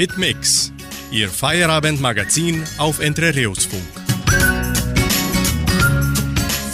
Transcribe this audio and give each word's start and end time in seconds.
Hitmix, 0.00 0.72
Ihr 1.10 1.28
Feierabendmagazin 1.28 2.64
auf 2.78 3.00
Entre 3.00 3.36
Rios 3.36 3.66
Funk. 3.66 3.82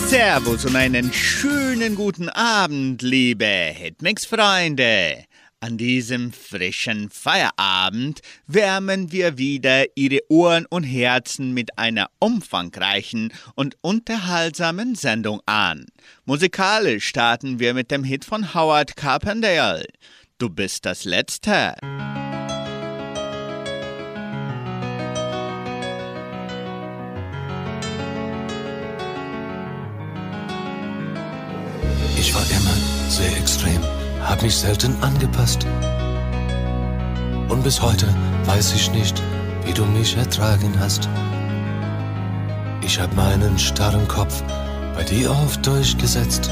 Servus 0.06 0.64
und 0.64 0.76
einen 0.76 1.12
schönen 1.12 1.96
guten 1.96 2.28
Abend, 2.28 3.02
liebe 3.02 3.44
Hitmix-Freunde. 3.44 5.24
An 5.58 5.76
diesem 5.76 6.32
frischen 6.32 7.10
Feierabend 7.10 8.20
wärmen 8.46 9.10
wir 9.10 9.38
wieder 9.38 9.86
Ihre 9.96 10.20
Ohren 10.28 10.64
und 10.66 10.84
Herzen 10.84 11.52
mit 11.52 11.76
einer 11.80 12.06
umfangreichen 12.20 13.32
und 13.56 13.76
unterhaltsamen 13.80 14.94
Sendung 14.94 15.40
an. 15.46 15.86
Musikalisch 16.26 17.08
starten 17.08 17.58
wir 17.58 17.74
mit 17.74 17.90
dem 17.90 18.04
Hit 18.04 18.24
von 18.24 18.54
Howard 18.54 18.94
Carpendale. 18.94 19.84
Du 20.38 20.48
bist 20.48 20.86
das 20.86 21.02
Letzte. 21.02 21.74
Ich 32.18 32.34
war 32.34 32.42
immer 32.50 33.10
sehr 33.10 33.36
extrem, 33.36 33.80
hab 34.24 34.42
mich 34.42 34.56
selten 34.56 34.96
angepasst. 35.02 35.66
Und 37.48 37.62
bis 37.62 37.80
heute 37.80 38.06
weiß 38.46 38.74
ich 38.74 38.90
nicht, 38.90 39.22
wie 39.64 39.72
du 39.72 39.84
mich 39.84 40.16
ertragen 40.16 40.74
hast. 40.80 41.08
Ich 42.80 42.98
hab 42.98 43.14
meinen 43.14 43.58
starren 43.58 44.08
Kopf 44.08 44.42
bei 44.94 45.04
dir 45.04 45.30
oft 45.30 45.64
durchgesetzt. 45.66 46.50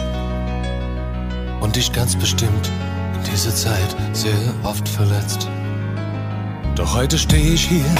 Und 1.60 1.76
dich 1.76 1.92
ganz 1.92 2.14
bestimmt 2.14 2.70
in 3.14 3.32
dieser 3.32 3.54
Zeit 3.54 3.96
sehr 4.12 4.54
oft 4.64 4.86
verletzt. 4.86 5.48
Doch 6.74 6.94
heute 6.94 7.16
stehe 7.16 7.54
ich 7.54 7.66
hier 7.66 7.94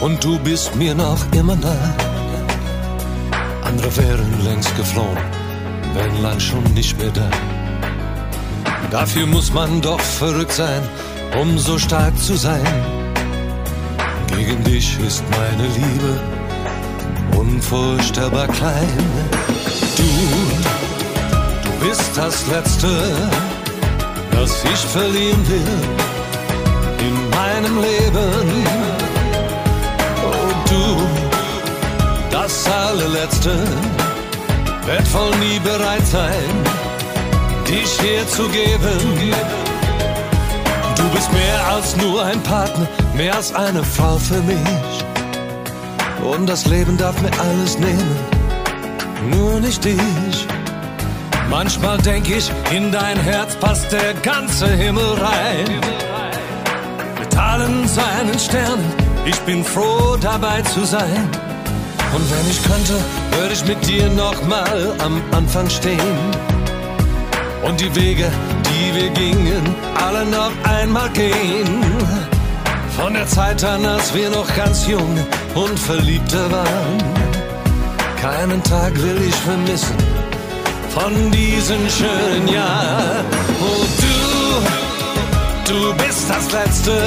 und 0.00 0.22
du 0.22 0.38
bist 0.40 0.76
mir 0.76 0.94
noch 0.94 1.20
immer 1.32 1.56
nah. 1.56 1.94
Andere 3.62 3.96
wären 3.96 4.44
längst 4.44 4.76
geflohen 4.76 5.16
wenn 5.94 6.22
Land 6.22 6.42
schon 6.42 6.64
nicht 6.74 6.98
mehr 6.98 7.10
da. 7.10 7.30
Dafür 8.90 9.26
muss 9.26 9.52
man 9.52 9.80
doch 9.80 10.00
verrückt 10.00 10.52
sein, 10.52 10.82
um 11.40 11.58
so 11.58 11.78
stark 11.78 12.16
zu 12.18 12.36
sein. 12.36 12.66
Gegen 14.28 14.62
dich 14.64 14.98
ist 15.06 15.22
meine 15.30 15.66
Liebe 15.68 16.20
unvorstellbar 17.36 18.48
klein. 18.48 18.98
Du, 19.96 20.02
du 21.64 21.86
bist 21.86 22.10
das 22.16 22.46
Letzte, 22.48 22.88
das 24.32 24.64
ich 24.64 24.80
verlieren 24.96 25.48
will 25.48 25.78
in 27.06 27.30
meinem 27.30 27.80
Leben. 27.80 28.64
Oh 30.24 30.52
du, 30.68 30.84
das 32.30 32.66
allerletzte 32.66 33.52
werd 34.86 35.06
voll 35.08 35.30
nie 35.36 35.58
bereit 35.60 36.06
sein, 36.06 36.54
dich 37.68 38.00
herzugeben. 38.02 39.00
Du 40.96 41.08
bist 41.10 41.32
mehr 41.32 41.66
als 41.74 41.96
nur 41.96 42.24
ein 42.24 42.42
Partner, 42.42 42.86
mehr 43.14 43.34
als 43.34 43.54
eine 43.54 43.82
Frau 43.82 44.18
für 44.18 44.42
mich. 44.42 45.04
Und 46.22 46.46
das 46.46 46.66
Leben 46.66 46.96
darf 46.96 47.20
mir 47.22 47.30
alles 47.40 47.78
nehmen, 47.78 48.16
nur 49.30 49.60
nicht 49.60 49.84
dich. 49.84 50.46
Manchmal 51.48 51.98
denk 51.98 52.28
ich, 52.28 52.50
in 52.70 52.92
dein 52.92 53.18
Herz 53.18 53.56
passt 53.56 53.90
der 53.90 54.14
ganze 54.22 54.68
Himmel 54.68 55.14
rein. 55.14 55.80
Mit 57.18 57.36
allen 57.36 57.88
seinen 57.88 58.38
Sternen, 58.38 58.92
ich 59.24 59.38
bin 59.40 59.64
froh 59.64 60.16
dabei 60.20 60.62
zu 60.62 60.84
sein. 60.84 61.28
Und 62.14 62.30
wenn 62.30 62.50
ich 62.50 62.62
könnte, 62.62 62.94
würde 63.32 63.54
ich 63.54 63.64
mit 63.66 63.86
dir 63.86 64.08
nochmal 64.10 64.94
am 64.98 65.20
Anfang 65.32 65.68
stehen. 65.68 66.00
Und 67.62 67.80
die 67.80 67.94
Wege, 67.94 68.30
die 68.66 68.94
wir 68.94 69.10
gingen, 69.10 69.74
alle 69.94 70.24
noch 70.26 70.52
einmal 70.64 71.10
gehen. 71.10 71.84
Von 72.96 73.14
der 73.14 73.26
Zeit 73.26 73.62
an, 73.64 73.84
als 73.84 74.14
wir 74.14 74.30
noch 74.30 74.48
ganz 74.56 74.86
jung 74.86 75.18
und 75.54 75.78
Verliebte 75.78 76.50
waren. 76.50 76.98
Keinen 78.20 78.62
Tag 78.62 78.94
will 79.02 79.20
ich 79.26 79.34
vermissen 79.34 79.96
von 80.90 81.30
diesen 81.30 81.88
schönen 81.88 82.48
Jahren. 82.48 83.24
Oh, 83.60 83.84
du, 85.66 85.72
du 85.72 85.94
bist 85.94 86.28
das 86.28 86.52
Letzte, 86.52 87.00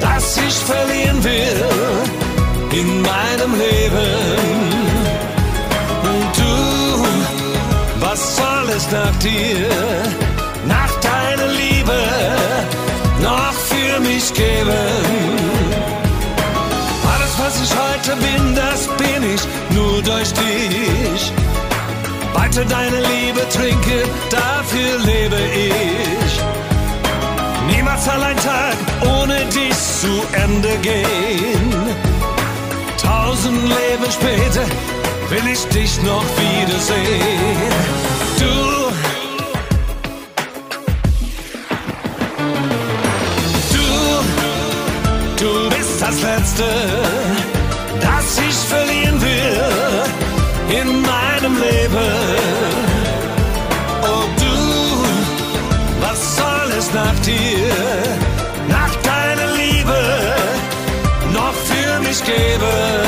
das 0.00 0.36
ich 0.36 0.54
verlieren 0.54 1.22
will 1.24 1.64
in 2.72 3.02
meinem 3.02 3.58
Leben. 3.58 4.71
Was 8.02 8.36
soll 8.36 8.68
es 8.76 8.90
nach 8.90 9.16
dir, 9.18 9.68
nach 10.66 10.92
deiner 11.00 11.46
Liebe 11.62 12.00
noch 13.20 13.52
für 13.70 14.00
mich 14.00 14.32
geben? 14.34 14.84
Alles, 17.12 17.32
was 17.42 17.54
ich 17.64 17.72
heute 17.84 18.12
bin, 18.26 18.54
das 18.54 18.80
bin 19.02 19.22
ich 19.34 19.42
nur 19.70 20.02
durch 20.02 20.32
dich. 20.32 21.32
Weiter 22.34 22.64
deine 22.64 23.00
Liebe 23.12 23.42
trinke, 23.56 23.96
dafür 24.30 24.98
lebe 25.10 25.40
ich. 25.70 26.32
Niemals 27.74 28.08
allein 28.08 28.36
Tag 28.36 28.76
ohne 29.14 29.38
dich 29.46 29.76
zu 30.00 30.12
Ende 30.32 30.76
gehen 30.82 31.72
tausend 33.32 33.62
Leben 33.62 34.10
später 34.10 34.64
will 35.32 35.48
ich 35.50 35.64
dich 35.68 36.02
noch 36.02 36.24
wiedersehen. 36.36 37.72
Du, 38.38 38.54
du, 43.74 43.86
du 45.42 45.50
bist 45.74 46.02
das 46.02 46.16
Letzte, 46.22 46.64
das 48.00 48.38
ich 48.48 48.58
verlieren 48.72 49.20
will 49.20 50.80
in 50.80 50.88
meinem 51.02 51.54
Leben. 51.66 52.12
Oh 54.02 54.26
du, 54.42 54.56
was 56.04 56.36
soll 56.36 56.78
es 56.78 56.92
nach 56.92 57.18
dir? 57.24 57.72
mich 62.12 62.24
geben. 62.24 63.01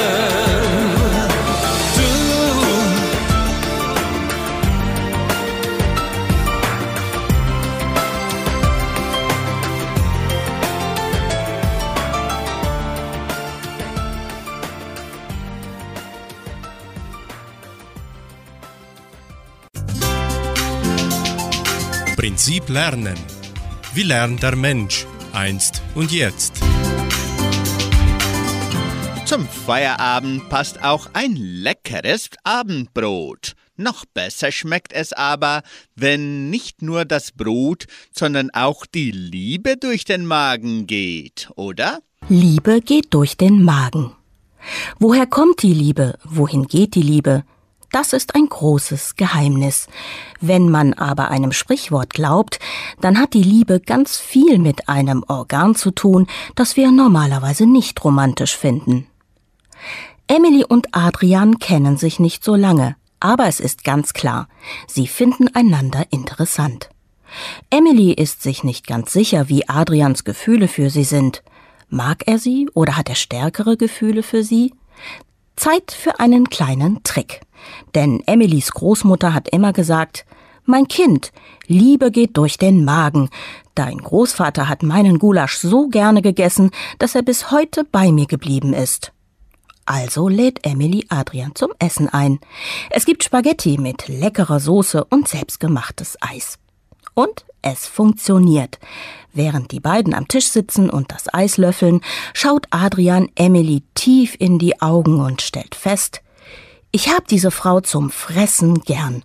Prinzip 22.34 22.68
Lernen. 22.68 23.14
Wie 23.94 24.02
lernt 24.02 24.42
der 24.42 24.56
Mensch 24.56 25.06
einst 25.32 25.82
und 25.94 26.10
jetzt? 26.10 26.54
Zum 29.24 29.46
Feierabend 29.46 30.48
passt 30.48 30.82
auch 30.82 31.10
ein 31.12 31.36
leckeres 31.36 32.30
Abendbrot. 32.42 33.52
Noch 33.76 34.04
besser 34.04 34.50
schmeckt 34.50 34.92
es 34.92 35.12
aber, 35.12 35.62
wenn 35.94 36.50
nicht 36.50 36.82
nur 36.82 37.04
das 37.04 37.30
Brot, 37.30 37.84
sondern 38.10 38.50
auch 38.50 38.84
die 38.84 39.12
Liebe 39.12 39.76
durch 39.76 40.04
den 40.04 40.26
Magen 40.26 40.88
geht, 40.88 41.50
oder? 41.54 42.00
Liebe 42.28 42.80
geht 42.80 43.14
durch 43.14 43.36
den 43.36 43.62
Magen. 43.62 44.10
Woher 44.98 45.28
kommt 45.28 45.62
die 45.62 45.72
Liebe? 45.72 46.18
Wohin 46.24 46.66
geht 46.66 46.96
die 46.96 47.02
Liebe? 47.02 47.44
Das 47.94 48.12
ist 48.12 48.34
ein 48.34 48.48
großes 48.48 49.14
Geheimnis. 49.14 49.86
Wenn 50.40 50.68
man 50.68 50.94
aber 50.94 51.30
einem 51.30 51.52
Sprichwort 51.52 52.10
glaubt, 52.12 52.58
dann 53.00 53.20
hat 53.20 53.34
die 53.34 53.42
Liebe 53.44 53.78
ganz 53.78 54.16
viel 54.16 54.58
mit 54.58 54.88
einem 54.88 55.24
Organ 55.28 55.76
zu 55.76 55.92
tun, 55.92 56.26
das 56.56 56.76
wir 56.76 56.90
normalerweise 56.90 57.66
nicht 57.66 58.02
romantisch 58.02 58.56
finden. 58.56 59.06
Emily 60.26 60.64
und 60.64 60.88
Adrian 60.90 61.60
kennen 61.60 61.96
sich 61.96 62.18
nicht 62.18 62.42
so 62.42 62.56
lange, 62.56 62.96
aber 63.20 63.46
es 63.46 63.60
ist 63.60 63.84
ganz 63.84 64.12
klar, 64.12 64.48
sie 64.88 65.06
finden 65.06 65.54
einander 65.54 66.04
interessant. 66.10 66.88
Emily 67.70 68.10
ist 68.10 68.42
sich 68.42 68.64
nicht 68.64 68.88
ganz 68.88 69.12
sicher, 69.12 69.48
wie 69.48 69.68
Adrians 69.68 70.24
Gefühle 70.24 70.66
für 70.66 70.90
sie 70.90 71.04
sind. 71.04 71.44
Mag 71.90 72.24
er 72.26 72.40
sie 72.40 72.68
oder 72.74 72.96
hat 72.96 73.08
er 73.08 73.14
stärkere 73.14 73.76
Gefühle 73.76 74.24
für 74.24 74.42
sie? 74.42 74.74
Zeit 75.54 75.92
für 75.92 76.18
einen 76.18 76.50
kleinen 76.50 77.04
Trick. 77.04 77.43
Denn 77.94 78.22
Emilys 78.26 78.72
Großmutter 78.72 79.34
hat 79.34 79.48
immer 79.48 79.72
gesagt, 79.72 80.24
Mein 80.64 80.88
Kind, 80.88 81.32
Liebe 81.66 82.10
geht 82.10 82.36
durch 82.36 82.56
den 82.56 82.84
Magen. 82.84 83.28
Dein 83.74 83.98
Großvater 83.98 84.68
hat 84.68 84.82
meinen 84.82 85.18
Gulasch 85.18 85.58
so 85.58 85.88
gerne 85.88 86.22
gegessen, 86.22 86.70
dass 86.98 87.14
er 87.14 87.22
bis 87.22 87.50
heute 87.50 87.84
bei 87.84 88.12
mir 88.12 88.26
geblieben 88.26 88.72
ist. 88.72 89.12
Also 89.86 90.28
lädt 90.28 90.64
Emily 90.64 91.04
Adrian 91.10 91.54
zum 91.54 91.72
Essen 91.78 92.08
ein. 92.08 92.40
Es 92.90 93.04
gibt 93.04 93.24
Spaghetti 93.24 93.76
mit 93.78 94.08
leckerer 94.08 94.58
Soße 94.58 95.04
und 95.04 95.28
selbstgemachtes 95.28 96.16
Eis. 96.20 96.58
Und 97.14 97.44
es 97.60 97.86
funktioniert. 97.86 98.78
Während 99.32 99.72
die 99.72 99.80
beiden 99.80 100.14
am 100.14 100.28
Tisch 100.28 100.48
sitzen 100.48 100.88
und 100.88 101.12
das 101.12 101.32
Eis 101.32 101.56
löffeln, 101.56 102.00
schaut 102.32 102.66
Adrian 102.70 103.28
Emily 103.34 103.82
tief 103.94 104.36
in 104.38 104.58
die 104.58 104.80
Augen 104.80 105.20
und 105.20 105.42
stellt 105.42 105.74
fest, 105.74 106.22
ich 106.94 107.08
hab 107.08 107.26
diese 107.26 107.50
Frau 107.50 107.80
zum 107.80 108.08
Fressen 108.08 108.80
gern. 108.82 109.24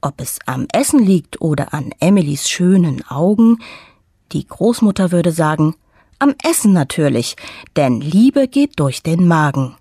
Ob 0.00 0.22
es 0.22 0.38
am 0.46 0.66
Essen 0.72 1.04
liegt 1.04 1.38
oder 1.42 1.74
an 1.74 1.92
Emilys 2.00 2.48
schönen 2.48 3.06
Augen, 3.06 3.58
die 4.32 4.46
Großmutter 4.46 5.12
würde 5.12 5.30
sagen, 5.30 5.74
am 6.18 6.34
Essen 6.42 6.72
natürlich, 6.72 7.36
denn 7.76 8.00
Liebe 8.00 8.48
geht 8.48 8.80
durch 8.80 9.02
den 9.02 9.28
Magen. 9.28 9.76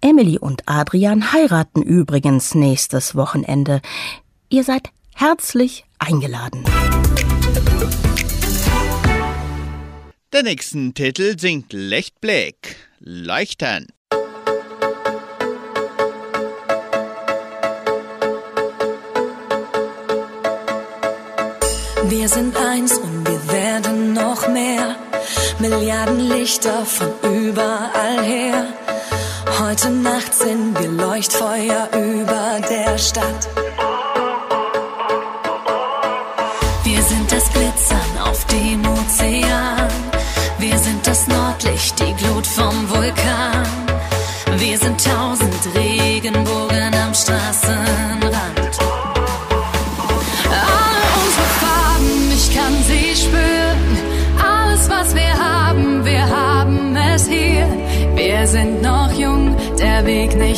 Emily 0.00 0.38
und 0.38 0.62
Adrian 0.66 1.32
heiraten 1.32 1.82
übrigens 1.82 2.54
nächstes 2.54 3.16
Wochenende. 3.16 3.80
Ihr 4.48 4.62
seid 4.62 4.90
herzlich 5.16 5.84
eingeladen. 5.98 6.62
Der 10.32 10.44
nächsten 10.44 10.94
Titel 10.94 11.36
singt 11.36 11.72
Lecht 11.72 12.14
Leuchtern. 13.00 13.88
Wir 22.14 22.28
sind 22.28 22.54
eins 22.58 22.98
und 22.98 23.26
wir 23.26 23.42
werden 23.50 24.12
noch 24.12 24.46
mehr. 24.46 24.96
Milliarden 25.58 26.20
Lichter 26.20 26.84
von 26.84 27.08
überall 27.22 28.22
her. 28.22 28.66
Heute 29.58 29.88
Nacht 29.88 30.34
sind 30.34 30.78
wir 30.78 30.90
Leuchtfeuer 30.90 31.88
über 31.94 32.60
der 32.68 32.98
Stadt. 32.98 33.48
Wir 36.84 37.02
sind 37.02 37.32
das 37.32 37.50
Glitzern 37.50 38.12
auf 38.22 38.44
dem 38.44 38.82
Ozean. 38.86 39.88
Wir 40.58 40.78
sind 40.78 41.06
das 41.06 41.26
Nordlicht, 41.28 41.98
die 41.98 42.12
Glut 42.22 42.46
vom 42.46 42.90
Vulkan. 42.90 43.66
Wir 44.58 44.76
sind 44.76 45.02
tausend 45.02 45.62
Regenbogen 45.74 46.94
am 46.94 47.14
Straßenrand. 47.14 47.71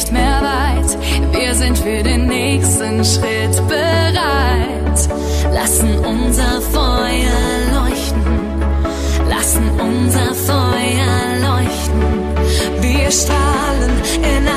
Nicht 0.05 0.13
mehr 0.13 0.43
weit. 0.43 0.99
Wir 1.33 1.55
sind 1.55 1.79
für 1.79 2.03
den 2.03 2.27
nächsten 2.27 3.05
Schritt 3.05 3.57
bereit. 3.69 4.99
Lassen 5.53 5.99
unser 5.99 6.61
Feuer 6.61 7.41
leuchten. 7.73 8.23
Lassen 9.29 9.71
unser 9.81 10.35
Feuer 10.35 11.17
leuchten. 11.49 12.03
Wir 12.81 13.11
strahlen 13.11 13.93
in 14.17 14.54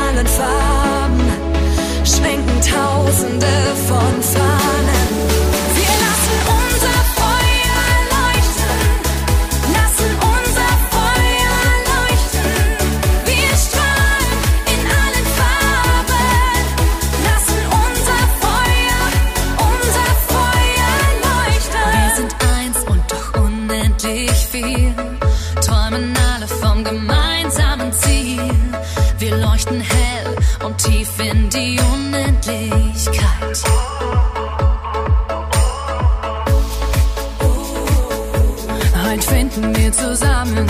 wir 39.61 39.91
zusammen, 39.91 40.67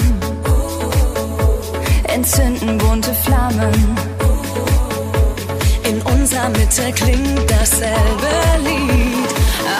entzünden 2.04 2.78
bunte 2.78 3.14
Flammen. 3.14 3.98
In 5.84 6.02
unserer 6.02 6.50
Mitte 6.50 6.92
klingt 6.94 7.50
dasselbe 7.50 8.32
Lied. 8.64 9.30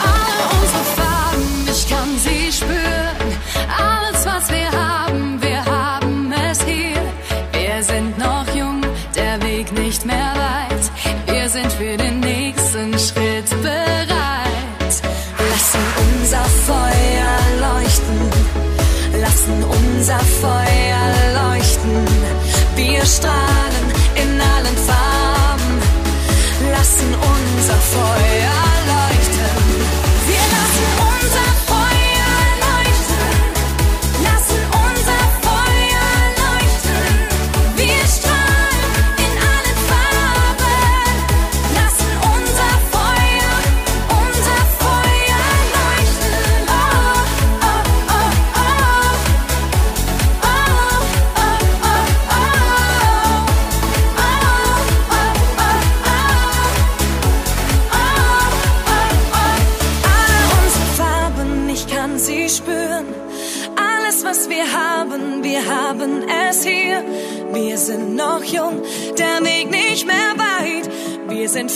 Alle 0.04 0.44
unsere 0.58 0.84
Farben, 0.96 1.68
ich 1.70 1.88
kann 1.88 2.18
sie 2.18 2.52
spüren. 2.52 3.28
Alles, 3.78 4.24
was 4.26 4.50
wir 4.50 4.70
haben, 4.70 4.78
wir 4.78 4.78
haben 4.78 5.37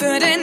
Wir 0.03 0.42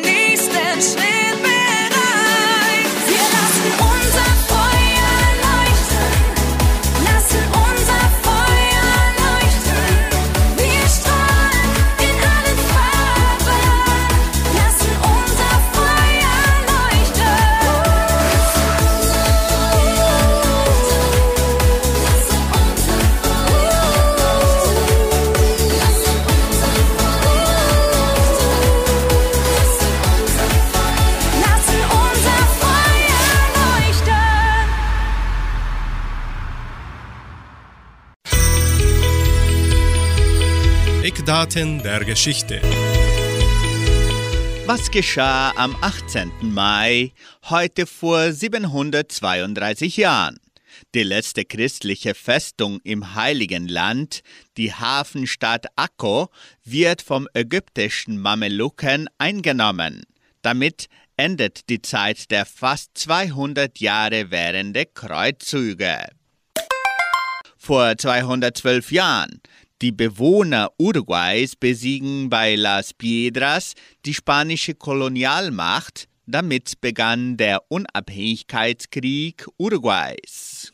Eckdaten 41.40 41.82
der 41.82 42.04
Geschichte. 42.04 42.62
Was 44.66 44.92
geschah 44.92 45.54
am 45.56 45.74
18. 45.80 46.34
Mai, 46.42 47.14
heute 47.46 47.86
vor 47.86 48.34
732 48.34 49.96
Jahren? 49.96 50.38
Die 50.94 51.04
letzte 51.04 51.46
christliche 51.46 52.14
Festung 52.14 52.82
im 52.84 53.16
Heiligen 53.16 53.70
Land, 53.70 54.20
die 54.58 54.74
Hafenstadt 54.74 55.68
Akko, 55.78 56.28
wird 56.66 57.02
vom 57.02 57.30
ägyptischen 57.34 58.20
Mameluken 58.20 59.08
eingenommen. 59.18 60.04
Damit 60.42 60.88
endet 61.16 61.70
die 61.70 61.82
Zeit 61.82 62.32
der 62.32 62.46
fast 62.46 62.98
200 62.98 63.80
Jahre 63.80 64.30
währenden 64.30 64.88
Kreuzzüge. 64.94 66.00
Vor 67.58 67.98
212 67.98 68.92
Jahren 68.92 69.42
die 69.82 69.92
Bewohner 69.92 70.72
Uruguays 70.78 71.56
besiegen 71.56 72.30
bei 72.30 72.56
Las 72.56 72.94
Piedras 72.94 73.74
die 74.06 74.14
spanische 74.14 74.74
Kolonialmacht. 74.74 76.08
Damit 76.26 76.80
begann 76.82 77.38
der 77.38 77.64
Unabhängigkeitskrieg 77.70 79.48
Uruguays. 79.58 80.74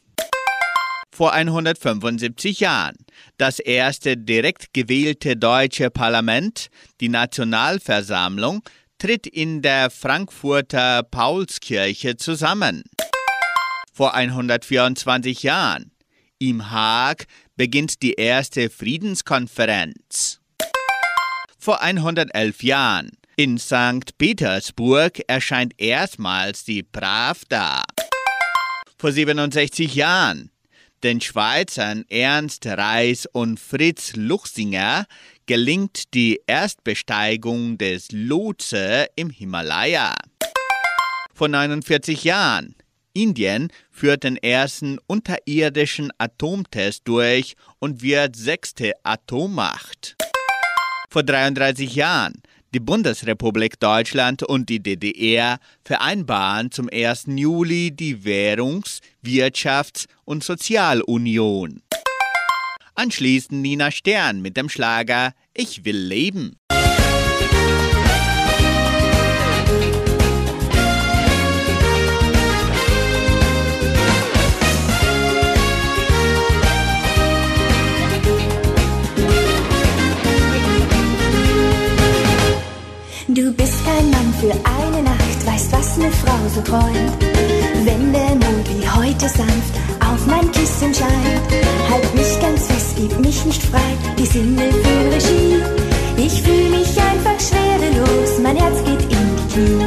Vor 1.12 1.32
175 1.32 2.60
Jahren 2.60 2.96
das 3.38 3.60
erste 3.60 4.18
direkt 4.18 4.74
gewählte 4.74 5.38
deutsche 5.38 5.90
Parlament, 5.90 6.68
die 7.00 7.08
Nationalversammlung, 7.08 8.64
tritt 8.98 9.28
in 9.28 9.62
der 9.62 9.92
Frankfurter 9.92 11.04
Paulskirche 11.04 12.18
zusammen. 12.18 12.84
Vor 13.94 14.14
124 14.14 15.44
Jahren 15.44 15.92
im 16.38 16.70
Haag 16.70 17.28
beginnt 17.56 18.02
die 18.02 18.14
erste 18.14 18.70
Friedenskonferenz. 18.70 20.40
Vor 21.58 21.82
111 21.82 22.64
Jahren 22.64 23.12
in 23.38 23.58
St. 23.58 24.18
Petersburg 24.18 25.22
erscheint 25.28 25.74
erstmals 25.78 26.64
die 26.64 26.84
Pravda. 26.84 27.84
Vor 28.98 29.12
67 29.12 29.96
Jahren 29.96 30.52
den 31.04 31.22
Schweizern 31.22 32.04
Ernst 32.10 32.66
Reis 32.66 33.28
und 33.32 33.60
Fritz 33.60 34.16
Luchsinger 34.16 35.06
gelingt 35.46 36.14
die 36.16 36.42
Erstbesteigung 36.48 37.78
des 37.78 38.08
Lotse 38.12 39.06
im 39.16 39.30
Himalaya. 39.30 40.16
Vor 41.34 41.48
49 41.48 42.24
Jahren 42.24 42.76
Indien 43.16 43.70
führt 43.90 44.24
den 44.24 44.38
ersten 44.38 45.00
unterirdischen 45.08 46.12
Atomtest 46.20 47.08
durch 47.08 47.56
und 47.80 48.04
wird 48.04 48.36
sechste 48.36 48.94
Atommacht. 49.04 50.16
Vor 51.10 51.24
33 51.24 51.96
Jahren 51.96 52.34
die 52.76 52.82
Bundesrepublik 52.82 53.80
Deutschland 53.80 54.44
und 54.44 54.68
die 54.68 54.84
DDR 54.84 55.60
vereinbaren 55.86 56.72
zum 56.72 56.90
1. 56.92 57.28
Juli 57.28 57.92
die 57.92 58.26
Währungs-, 58.26 59.00
Wirtschafts- 59.24 60.08
und 60.26 60.44
Sozialunion. 60.44 61.82
Anschließend 62.96 63.62
Nina 63.62 63.92
Stern 63.92 64.42
mit 64.42 64.58
dem 64.58 64.68
Schlager 64.68 65.34
Ich 65.54 65.86
will 65.86 65.98
leben. 65.98 66.58
Was 85.96 86.04
eine 86.04 86.12
Frau 86.12 86.50
so 86.54 86.62
träumt. 86.62 87.24
Wenn 87.84 88.12
der 88.12 88.30
Mond 88.30 88.68
wie 88.70 88.88
heute 88.88 89.28
sanft 89.30 89.76
auf 90.00 90.26
mein 90.28 90.52
Kissen 90.52 90.94
scheint, 90.94 91.42
halt 91.90 92.16
mich 92.16 92.40
ganz 92.42 92.68
fest, 92.68 92.96
gib 92.98 93.20
mich 93.20 93.46
nicht 93.46 93.64
frei, 93.64 93.80
die 94.18 94.26
Sinne 94.26 94.72
für 94.72 95.14
Regie. 95.14 95.62
Ich 96.18 96.42
fühl 96.42 96.70
mich 96.70 96.90
einfach 96.98 97.40
schwerelos, 97.40 98.40
mein 98.42 98.58
Herz 98.58 98.78
geht 98.84 99.02
in 99.02 99.36
die 99.36 99.54
Knie. 99.54 99.86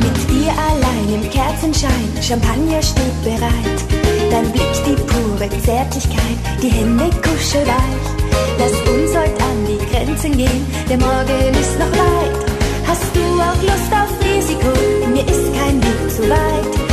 Mit 0.00 0.30
dir 0.30 0.52
allein 0.52 1.22
im 1.22 1.30
Kerzenschein, 1.30 2.10
Champagner 2.20 2.82
steht 2.82 3.22
bereit. 3.24 3.80
Dein 4.30 4.50
Blick 4.52 4.72
die 4.86 5.00
pure 5.02 5.48
Zärtlichkeit, 5.62 6.38
die 6.62 6.68
Hände 6.68 7.10
kuschelweich. 7.22 8.06
Lass 8.58 8.72
uns 8.72 9.10
heute 9.16 9.42
an 9.42 9.66
die 9.66 9.86
Grenzen 9.90 10.36
gehen, 10.36 10.66
der 10.88 10.98
Morgen 10.98 11.54
ist 11.58 11.78
noch 11.78 11.90
weit. 11.90 12.50
Hast 12.86 13.14
du 13.14 13.20
auch 13.40 13.62
Lust 13.62 13.92
auf 13.92 14.10
Risiko? 14.24 14.99
Mir 15.20 15.28
ist 15.28 15.52
kein 15.52 15.82
Weg 15.82 16.10
zu 16.10 16.22
weit. 16.30 16.89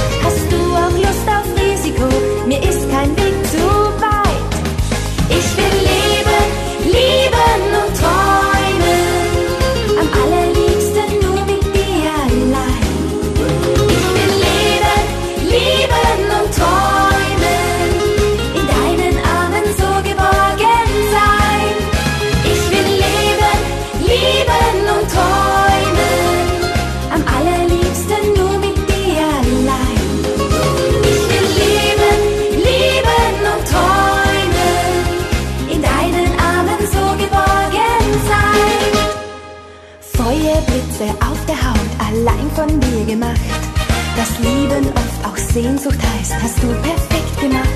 Sehnsucht 45.62 45.98
heißt, 45.98 46.36
hast 46.40 46.62
du 46.62 46.68
perfekt 46.68 47.42
gemacht. 47.42 47.68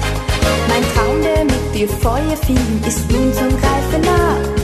Mein 0.68 0.84
Traum, 0.94 1.20
der 1.24 1.46
mit 1.46 1.74
dir 1.74 1.90
Feuer 1.90 2.38
fliegen, 2.38 2.80
ist 2.88 3.10
nun 3.12 3.34
zum 3.34 3.50
Greifen 3.60 4.02
nah. 4.02 4.61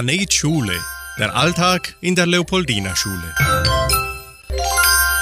Planet 0.00 0.32
Schule. 0.32 0.80
Der 1.18 1.36
Alltag 1.36 1.94
in 2.00 2.14
der 2.14 2.24
Leopoldina 2.24 2.96
Schule. 2.96 3.34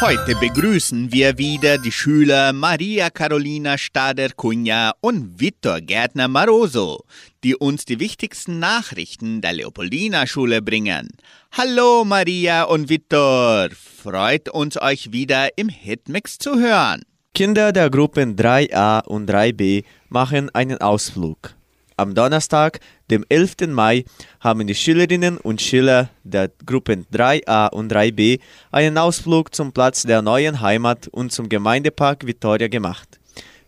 Heute 0.00 0.36
begrüßen 0.36 1.10
wir 1.12 1.36
wieder 1.36 1.78
die 1.78 1.90
Schüler 1.90 2.52
Maria 2.52 3.10
Carolina 3.10 3.76
Stader-Cunha 3.76 4.92
und 5.00 5.40
Vittor 5.40 5.80
Gärtner 5.80 6.28
Maroso, 6.28 7.02
die 7.42 7.56
uns 7.56 7.86
die 7.86 7.98
wichtigsten 7.98 8.60
Nachrichten 8.60 9.40
der 9.40 9.54
Leopoldina-Schule 9.54 10.62
bringen. 10.62 11.08
Hallo 11.50 12.04
Maria 12.04 12.62
und 12.62 12.88
Vittor, 12.88 13.70
freut 13.72 14.48
uns 14.48 14.80
euch 14.80 15.10
wieder 15.10 15.58
im 15.58 15.70
Hitmix 15.70 16.38
zu 16.38 16.54
hören. 16.54 17.02
Kinder 17.34 17.72
der 17.72 17.90
Gruppen 17.90 18.36
3a 18.36 19.02
und 19.06 19.28
3b 19.28 19.82
machen 20.08 20.50
einen 20.54 20.78
Ausflug. 20.80 21.57
Am 21.98 22.14
Donnerstag, 22.14 22.78
dem 23.10 23.24
11. 23.28 23.66
Mai, 23.70 24.04
haben 24.38 24.64
die 24.68 24.76
Schülerinnen 24.76 25.36
und 25.36 25.60
Schüler 25.60 26.10
der 26.22 26.48
Gruppen 26.64 27.06
3a 27.12 27.70
und 27.72 27.92
3b 27.92 28.38
einen 28.70 28.96
Ausflug 28.98 29.52
zum 29.52 29.72
Platz 29.72 30.04
der 30.04 30.22
neuen 30.22 30.60
Heimat 30.60 31.08
und 31.08 31.32
zum 31.32 31.48
Gemeindepark 31.48 32.24
Vittoria 32.24 32.68
gemacht. 32.68 33.18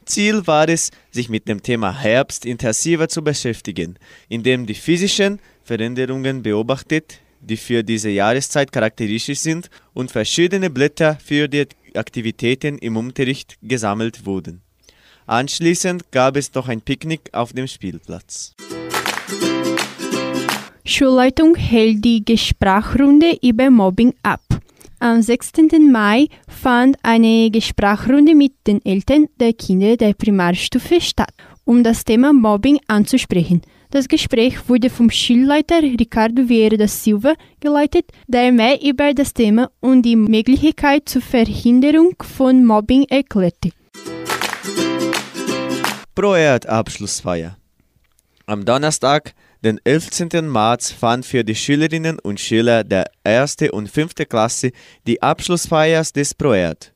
Ziel 0.05 0.47
war 0.47 0.69
es, 0.69 0.93
sich 1.11 1.29
mit 1.29 1.49
dem 1.49 1.61
Thema 1.61 1.93
Herbst 1.93 2.47
intensiver 2.47 3.09
zu 3.09 3.25
beschäftigen, 3.25 3.99
indem 4.29 4.65
die 4.65 4.75
physischen 4.75 5.41
Veränderungen 5.65 6.45
beobachtet, 6.45 7.19
die 7.41 7.57
für 7.57 7.83
diese 7.83 8.11
Jahreszeit 8.11 8.71
charakteristisch 8.71 9.41
sind 9.41 9.71
und 9.93 10.13
verschiedene 10.13 10.71
Blätter 10.71 11.19
für 11.25 11.49
die 11.49 11.67
Aktivitäten 11.95 12.79
im 12.79 12.97
Unterricht 12.97 13.59
gesammelt 13.61 14.25
wurden. 14.25 14.63
Anschließend 15.31 16.11
gab 16.11 16.37
es 16.37 16.53
noch 16.55 16.67
ein 16.67 16.81
Picknick 16.81 17.31
auf 17.33 17.53
dem 17.53 17.69
Spielplatz. 17.69 18.53
Schulleitung 20.85 21.55
hält 21.55 22.05
die 22.05 22.25
Gesprächsrunde 22.25 23.39
über 23.41 23.71
Mobbing 23.71 24.13
ab. 24.25 24.41
Am 24.99 25.23
16. 25.23 25.89
Mai 25.93 26.27
fand 26.49 26.97
eine 27.05 27.49
Gesprächsrunde 27.53 28.35
mit 28.35 28.55
den 28.67 28.85
Eltern 28.85 29.29
der 29.39 29.53
Kinder 29.53 29.97
der 29.97 30.15
Primarstufe 30.15 31.01
statt, 31.01 31.33
um 31.65 31.85
das 31.85 32.05
Thema 32.05 32.33
Mobbing 32.33 32.81
anzusprechen. 32.89 33.63
Das 33.93 34.09
Gespräch 34.09 34.69
wurde 34.69 34.91
vom 34.91 35.11
Schulleiter 35.11 35.81
Ricardo 35.81 36.49
Vieira 36.49 36.77
da 36.77 36.89
Silva 36.89 37.35
geleitet, 37.61 38.07
der 38.27 38.51
mehr 38.51 38.83
über 38.83 39.15
das 39.15 39.33
Thema 39.33 39.71
und 39.79 40.03
die 40.03 40.17
Möglichkeit 40.17 41.09
zur 41.09 41.23
Verhinderung 41.23 42.17
von 42.21 42.65
Mobbing 42.67 43.05
erklärte. 43.05 43.71
Proerd-Abschlussfeier. 46.21 47.57
Am 48.45 48.67
Donnerstag, 48.67 49.33
den 49.65 49.81
11. 49.85 50.43
März, 50.43 50.93
fand 50.93 51.25
für 51.25 51.45
die 51.45 51.55
Schülerinnen 51.55 52.19
und 52.19 52.39
Schüler 52.39 52.85
der 52.85 53.07
1. 53.25 53.57
und 53.73 53.89
5. 53.89 54.12
Klasse 54.29 54.73
die 55.07 55.23
Abschlussfeier 55.23 56.05
des 56.15 56.35
Proerd, 56.35 56.93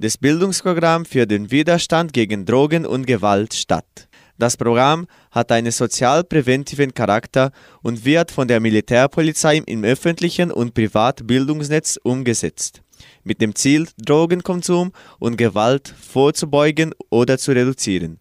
des 0.00 0.18
Bildungsprogramms 0.18 1.08
für 1.08 1.24
den 1.24 1.52
Widerstand 1.52 2.12
gegen 2.12 2.46
Drogen 2.46 2.84
und 2.84 3.06
Gewalt 3.06 3.54
statt. 3.54 4.08
Das 4.38 4.56
Programm 4.56 5.06
hat 5.30 5.52
einen 5.52 5.70
sozialpräventiven 5.70 6.92
Charakter 6.92 7.52
und 7.82 8.04
wird 8.04 8.32
von 8.32 8.48
der 8.48 8.58
Militärpolizei 8.58 9.58
im 9.66 9.84
öffentlichen 9.84 10.50
und 10.50 10.74
privaten 10.74 11.28
Bildungsnetz 11.28 11.96
umgesetzt, 12.02 12.82
mit 13.22 13.40
dem 13.40 13.54
Ziel, 13.54 13.86
Drogenkonsum 14.04 14.90
und 15.20 15.36
Gewalt 15.36 15.94
vorzubeugen 15.96 16.92
oder 17.08 17.38
zu 17.38 17.52
reduzieren. 17.52 18.18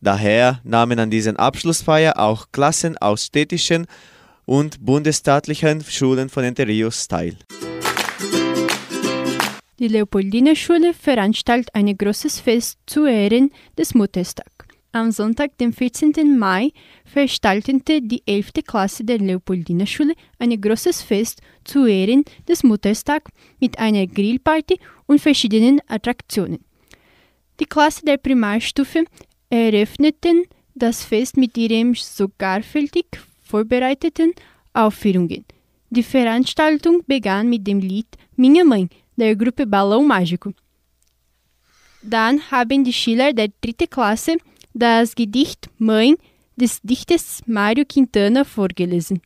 Daher 0.00 0.60
nahmen 0.64 0.98
an 0.98 1.10
diesen 1.10 1.36
Abschlussfeier 1.36 2.18
auch 2.18 2.46
Klassen 2.52 2.96
aus 2.98 3.26
städtischen 3.26 3.86
und 4.44 4.84
bundesstaatlichen 4.84 5.82
Schulen 5.82 6.28
von 6.28 6.44
Entre 6.44 6.66
Rios 6.66 7.08
teil. 7.08 7.36
Die 9.78 9.88
Leopoldiner 9.88 10.56
Schule 10.56 10.92
veranstaltet 10.92 11.74
ein 11.74 11.96
großes 11.96 12.40
Fest 12.40 12.78
zu 12.86 13.06
Ehren 13.06 13.50
des 13.76 13.94
Muttertags. 13.94 14.66
Am 14.90 15.12
Sonntag, 15.12 15.56
dem 15.58 15.72
14. 15.72 16.38
Mai, 16.38 16.70
veranstaltete 17.04 18.00
die 18.00 18.22
11. 18.26 18.52
Klasse 18.66 19.04
der 19.04 19.18
Leopoldiner 19.18 19.86
Schule 19.86 20.14
ein 20.38 20.58
großes 20.60 21.02
Fest 21.02 21.42
zu 21.62 21.86
Ehren 21.86 22.24
des 22.48 22.64
Muttertags 22.64 23.30
mit 23.60 23.78
einer 23.78 24.06
Grillparty 24.06 24.80
und 25.06 25.20
verschiedenen 25.20 25.80
Attraktionen. 25.86 26.58
Die 27.60 27.66
Klasse 27.66 28.04
der 28.04 28.16
Primarstufe 28.16 29.04
eröffneten 29.50 30.44
das 30.74 31.04
Fest 31.04 31.36
mit 31.36 31.56
ihren 31.56 31.94
sorgfältig 31.94 33.06
vorbereiteten 33.42 34.32
Aufführungen. 34.72 35.44
Die 35.90 36.02
Veranstaltung 36.02 37.02
begann 37.06 37.48
mit 37.48 37.66
dem 37.66 37.80
Lied 37.80 38.06
Minha 38.36 38.62
Mãe 38.62 38.88
der 39.16 39.34
Gruppe 39.34 39.64
Balão 39.64 40.04
Mágico. 40.06 40.52
Dann 42.02 42.40
haben 42.50 42.84
die 42.84 42.92
Schüler 42.92 43.32
der 43.32 43.48
dritten 43.60 43.90
Klasse 43.90 44.36
das 44.74 45.14
Gedicht 45.14 45.68
Mãe 45.80 46.16
des 46.56 46.80
Dichters 46.82 47.40
Mario 47.46 47.84
Quintana 47.84 48.44
vorgelesen. 48.44 49.22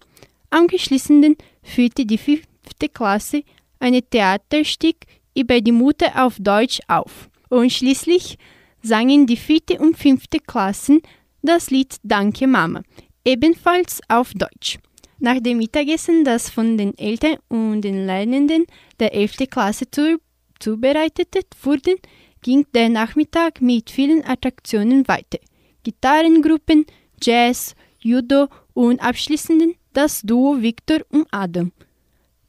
Angeschlossen 0.50 1.37
führte 1.62 2.06
die 2.06 2.18
fünfte 2.18 2.88
Klasse 2.88 3.42
ein 3.80 4.00
Theaterstück 4.11 4.96
über 5.35 5.61
die 5.61 5.72
Mutter 5.72 6.24
auf 6.24 6.37
Deutsch 6.38 6.80
auf. 6.88 7.28
Und 7.48 7.72
schließlich 7.72 8.38
sangen 8.82 9.26
die 9.26 9.36
vierte 9.36 9.78
und 9.78 9.96
fünfte 9.96 10.38
Klassen 10.38 11.00
das 11.42 11.70
Lied 11.70 11.96
Danke 12.02 12.46
Mama, 12.46 12.82
ebenfalls 13.24 14.00
auf 14.08 14.32
Deutsch. 14.34 14.78
Nach 15.18 15.38
dem 15.40 15.58
Mittagessen, 15.58 16.24
das 16.24 16.50
von 16.50 16.76
den 16.76 16.96
Eltern 16.98 17.36
und 17.48 17.82
den 17.82 18.06
Lernenden 18.06 18.66
der 18.98 19.14
11. 19.14 19.48
Klasse 19.50 19.90
zu, 19.90 20.18
zubereitet 20.58 21.28
wurde, 21.62 21.96
ging 22.42 22.66
der 22.74 22.88
Nachmittag 22.88 23.60
mit 23.60 23.90
vielen 23.90 24.24
Attraktionen 24.24 25.06
weiter. 25.06 25.38
Gitarrengruppen, 25.84 26.86
Jazz, 27.22 27.74
Judo 28.00 28.48
und 28.74 29.00
abschließend 29.00 29.76
das 29.92 30.22
Duo 30.22 30.60
Victor 30.60 30.98
und 31.10 31.26
Adam. 31.30 31.72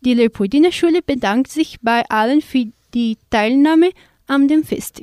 Die 0.02 0.14
Leopoldiner 0.14 0.72
Schule 0.72 1.02
bedankt 1.02 1.52
sich 1.52 1.80
bei 1.82 2.04
allen 2.10 2.42
für 2.42 2.66
die 2.94 3.18
Teilnahme 3.30 3.92
an 4.28 4.48
dem 4.48 4.64
Fest. 4.64 5.02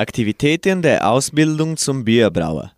Aktivitäten 0.00 0.80
der 0.80 1.06
Ausbildung 1.06 1.76
zum 1.76 2.06
Bierbrauer. 2.06 2.72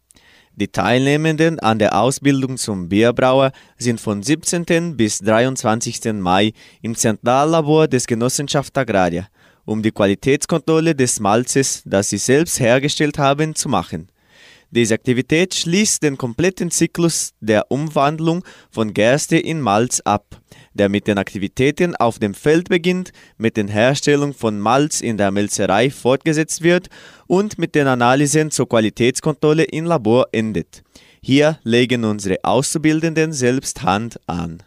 Die 0.56 0.66
Teilnehmenden 0.66 1.60
an 1.60 1.78
der 1.78 1.96
Ausbildung 1.96 2.56
zum 2.56 2.88
Bierbrauer 2.88 3.52
sind 3.78 4.00
von 4.00 4.24
17. 4.24 4.96
bis 4.96 5.20
23. 5.20 6.14
Mai 6.14 6.52
im 6.80 6.96
Zentrallabor 6.96 7.86
des 7.86 8.08
Genossenschaft 8.08 8.76
Agraria, 8.76 9.28
um 9.64 9.84
die 9.84 9.92
Qualitätskontrolle 9.92 10.96
des 10.96 11.20
Malzes, 11.20 11.84
das 11.84 12.10
sie 12.10 12.18
selbst 12.18 12.58
hergestellt 12.58 13.18
haben, 13.18 13.54
zu 13.54 13.68
machen. 13.68 14.08
Diese 14.72 14.94
Aktivität 14.94 15.54
schließt 15.54 16.02
den 16.02 16.18
kompletten 16.18 16.72
Zyklus 16.72 17.34
der 17.38 17.70
Umwandlung 17.70 18.42
von 18.72 18.92
Gerste 18.94 19.36
in 19.36 19.60
Malz 19.60 20.00
ab, 20.00 20.40
der 20.74 20.88
mit 20.88 21.06
den 21.06 21.18
Aktivitäten 21.18 21.96
auf 21.96 22.18
dem 22.18 22.34
Feld 22.34 22.68
beginnt, 22.68 23.12
mit 23.38 23.56
der 23.56 23.68
Herstellung 23.68 24.34
von 24.34 24.58
Malz 24.58 25.00
in 25.00 25.16
der 25.16 25.30
Melzerei 25.30 25.90
fortgesetzt 25.90 26.62
wird 26.62 26.88
und 27.26 27.58
mit 27.58 27.74
den 27.74 27.86
Analysen 27.86 28.50
zur 28.50 28.68
Qualitätskontrolle 28.68 29.64
im 29.64 29.84
Labor 29.84 30.28
endet. 30.32 30.82
Hier 31.22 31.58
legen 31.62 32.04
unsere 32.04 32.38
Auszubildenden 32.42 33.32
selbst 33.32 33.82
Hand 33.82 34.18
an. 34.26 34.62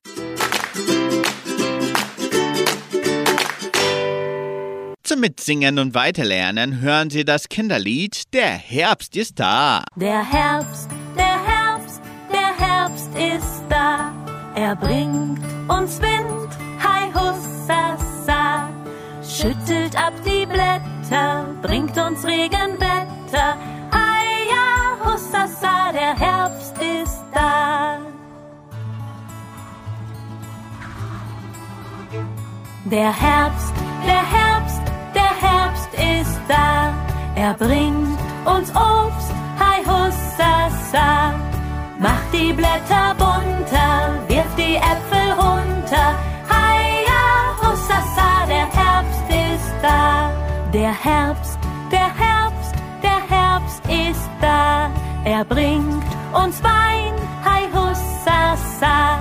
Zum 5.03 5.19
Mitsingen 5.19 5.77
und 5.77 5.93
Weiterlernen 5.93 6.81
hören 6.81 7.11
Sie 7.11 7.25
das 7.25 7.47
Kinderlied 7.47 8.33
Der 8.33 8.47
Herbst 8.47 9.15
ist 9.15 9.39
da. 9.39 9.83
Der 9.95 10.23
Herbst, 10.27 10.89
der 11.15 11.45
Herbst, 11.45 12.01
der 12.31 12.57
Herbst 12.57 13.09
ist 13.15 13.49
da. 13.49 13.54
Er 14.67 14.75
bringt 14.75 15.41
uns 15.67 16.01
Wind, 16.01 16.49
hi 16.83 17.11
hussasa. 17.13 18.67
Schüttelt 19.21 19.95
ab 19.95 20.13
die 20.25 20.47
Blätter, 20.47 21.45
bringt 21.61 21.95
uns 21.99 22.25
Regenwetter. 22.25 23.47
Hi 23.91 24.25
ja, 24.49 25.05
hussasa, 25.05 25.91
der 25.93 26.15
Herbst 26.17 26.73
ist 26.79 27.23
da. 27.31 27.99
Der 32.85 33.13
Herbst, 33.21 33.73
der 34.07 34.25
Herbst, 34.37 34.81
der 35.13 35.33
Herbst 35.47 35.93
ist 35.93 36.41
da. 36.47 36.91
Er 37.35 37.53
bringt 37.53 38.17
uns 38.45 38.71
Obst, 38.71 39.31
hi 39.59 39.83
hussasa. 39.85 41.54
Macht 41.97 42.33
die 42.33 42.51
Blätter 42.51 43.15
bunter, 43.17 44.19
wirft 44.27 44.57
die 44.57 44.75
Äpfel 44.75 45.31
runter. 45.37 46.07
Hi 46.49 47.05
ja, 47.07 47.55
hussasa, 47.61 48.45
der 48.47 48.67
Herbst 48.67 49.23
ist 49.29 49.73
da. 49.81 50.29
Der 50.73 50.93
Herbst, 50.93 51.57
der 51.89 52.13
Herbst, 52.13 52.75
der 53.01 53.21
Herbst 53.29 53.81
ist 53.87 54.29
da. 54.41 54.89
Er 55.23 55.45
bringt 55.45 56.03
uns 56.33 56.61
Wein, 56.61 57.13
hi 57.45 57.63
hussasa. 57.73 59.19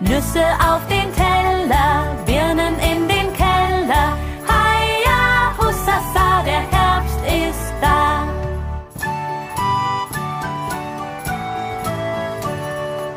Nüsse 0.00 0.44
auf 0.60 0.86
den 0.88 1.12
Teller, 1.12 2.14
Birnen 2.24 2.78
in 2.78 3.08
den 3.08 3.15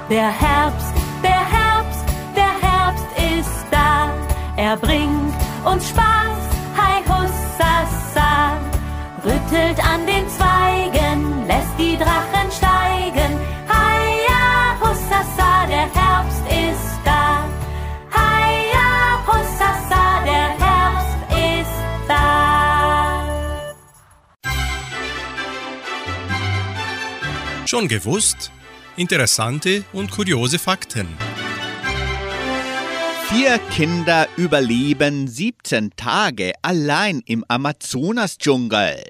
Der 0.10 0.32
Herbst, 0.32 0.93
der 1.22 1.45
Herbst, 1.52 2.04
der 2.36 2.60
Herbst 2.67 3.06
ist 3.38 3.65
da. 3.69 4.12
Er 4.58 4.76
bringt 4.76 5.36
uns 5.63 5.88
Spaß, 5.89 6.50
hi 6.76 7.04
hussasa. 7.08 8.58
Rüttelt 9.24 9.80
an 9.86 10.08
den 10.08 10.28
Zweigen, 10.28 11.45
lässt 11.45 11.78
die 11.78 11.95
Drachen 11.95 12.52
steigen. 12.52 13.38
Hi 13.67 14.28
hussasa, 14.82 15.67
der 15.67 15.88
Herbst 15.93 16.43
ist 16.50 17.00
da. 17.06 17.45
Hi 18.12 18.74
hussasa, 19.28 20.24
der 20.26 20.50
Herbst 20.65 21.19
ist 21.30 21.84
da. 22.08 22.24
Schon 27.67 27.88
gewusst? 27.88 28.52
Interessante 29.00 29.86
und 29.94 30.12
kuriose 30.12 30.60
Fakten. 30.60 31.08
Vier 33.30 33.58
Kinder 33.72 34.28
überleben 34.36 35.26
17 35.26 35.92
Tage 35.96 36.52
allein 36.62 37.22
im 37.26 37.46
Amazonasdschungel. 37.48 39.02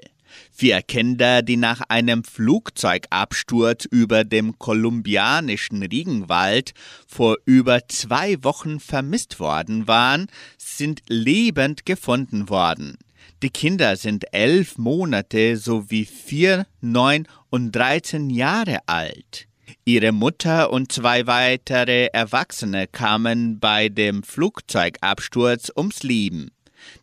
Vier 0.52 0.82
Kinder, 0.82 1.42
die 1.42 1.56
nach 1.56 1.80
einem 1.88 2.22
Flugzeugabsturz 2.22 3.84
über 3.86 4.22
dem 4.22 4.60
kolumbianischen 4.60 5.82
Regenwald 5.82 6.72
vor 7.08 7.38
über 7.44 7.88
zwei 7.88 8.36
Wochen 8.44 8.78
vermisst 8.78 9.40
worden 9.40 9.88
waren, 9.88 10.28
sind 10.56 11.02
lebend 11.08 11.84
gefunden 11.84 12.48
worden. 12.48 12.96
Die 13.42 13.50
Kinder 13.50 13.96
sind 13.96 14.24
elf 14.32 14.78
Monate 14.78 15.56
sowie 15.56 16.04
vier, 16.04 16.68
neun 16.80 17.26
und 17.48 17.72
dreizehn 17.72 18.30
Jahre 18.30 18.86
alt. 18.86 19.48
Ihre 19.84 20.12
Mutter 20.12 20.72
und 20.72 20.92
zwei 20.92 21.26
weitere 21.26 22.06
Erwachsene 22.06 22.86
kamen 22.86 23.60
bei 23.60 23.88
dem 23.88 24.22
Flugzeugabsturz 24.22 25.70
ums 25.76 26.02
Leben. 26.02 26.50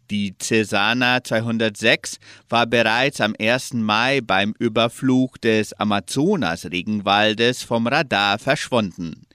Die 0.10 0.36
Cesana 0.38 1.24
206 1.24 2.20
war 2.50 2.66
bereits 2.66 3.22
am 3.22 3.36
1. 3.40 3.74
Mai 3.74 4.22
beim 4.22 4.54
Überflug 4.58 5.42
des 5.42 5.74
Amazonas-Regenwaldes 5.74 7.64
vom 7.64 7.88
Radar 7.88 8.40
verschwunden. 8.40 9.28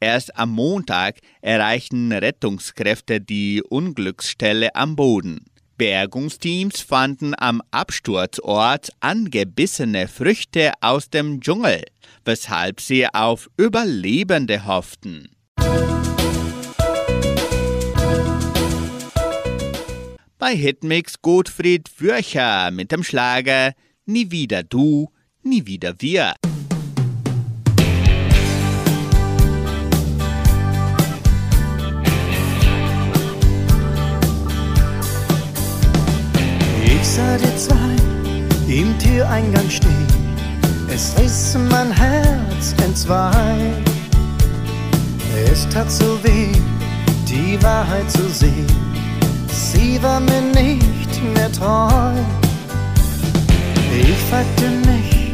Erst 0.00 0.36
am 0.36 0.50
Montag 0.50 1.18
erreichten 1.42 2.12
Rettungskräfte 2.12 3.20
die 3.20 3.62
Unglücksstelle 3.62 4.74
am 4.74 4.96
Boden. 4.96 5.44
Bergungsteams 5.82 6.80
fanden 6.80 7.34
am 7.36 7.60
Absturzort 7.72 8.90
angebissene 9.00 10.06
Früchte 10.06 10.70
aus 10.80 11.10
dem 11.10 11.40
Dschungel, 11.40 11.82
weshalb 12.24 12.80
sie 12.80 13.12
auf 13.12 13.50
Überlebende 13.56 14.64
hofften. 14.64 15.28
Bei 20.38 20.54
Hitmix 20.54 21.20
Gottfried 21.20 21.88
Fürcher 21.88 22.70
mit 22.70 22.92
dem 22.92 23.02
Schlager 23.02 23.72
Nie 24.06 24.30
wieder 24.30 24.62
du, 24.62 25.10
nie 25.42 25.66
wieder 25.66 25.96
wir. 25.98 26.34
Ich 37.02 37.08
sah 37.08 37.36
dir 37.36 37.56
zwei 37.56 37.96
im 38.72 38.96
Türeingang 38.96 39.68
stehen. 39.68 40.06
Es 40.88 41.12
riss 41.18 41.58
mein 41.68 41.90
Herz 41.90 42.76
entzwei. 42.84 43.72
Es 45.50 45.68
tat 45.68 45.90
so 45.90 46.16
weh, 46.22 46.52
die 47.28 47.60
Wahrheit 47.60 48.08
zu 48.08 48.28
sehen. 48.28 48.68
Sie 49.48 50.00
war 50.00 50.20
mir 50.20 50.42
nicht 50.54 51.20
mehr 51.34 51.50
treu. 51.50 52.12
Ich 53.90 54.18
fragte 54.30 54.70
mich, 54.86 55.32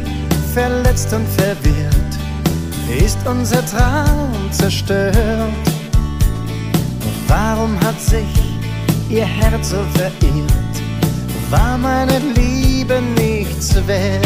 verletzt 0.55 1.13
und 1.13 1.27
verwirrt, 1.37 2.13
ist 3.05 3.19
unser 3.27 3.63
Traum 3.67 4.51
zerstört? 4.51 5.15
Warum 7.27 7.79
hat 7.81 8.01
sich 8.01 8.33
ihr 9.07 9.27
Herz 9.27 9.69
so 9.69 9.77
verirrt? 9.93 10.68
War 11.49 11.79
meine 11.79 12.19
Liebe 12.35 13.01
nichts 13.17 13.75
wert? 13.87 14.23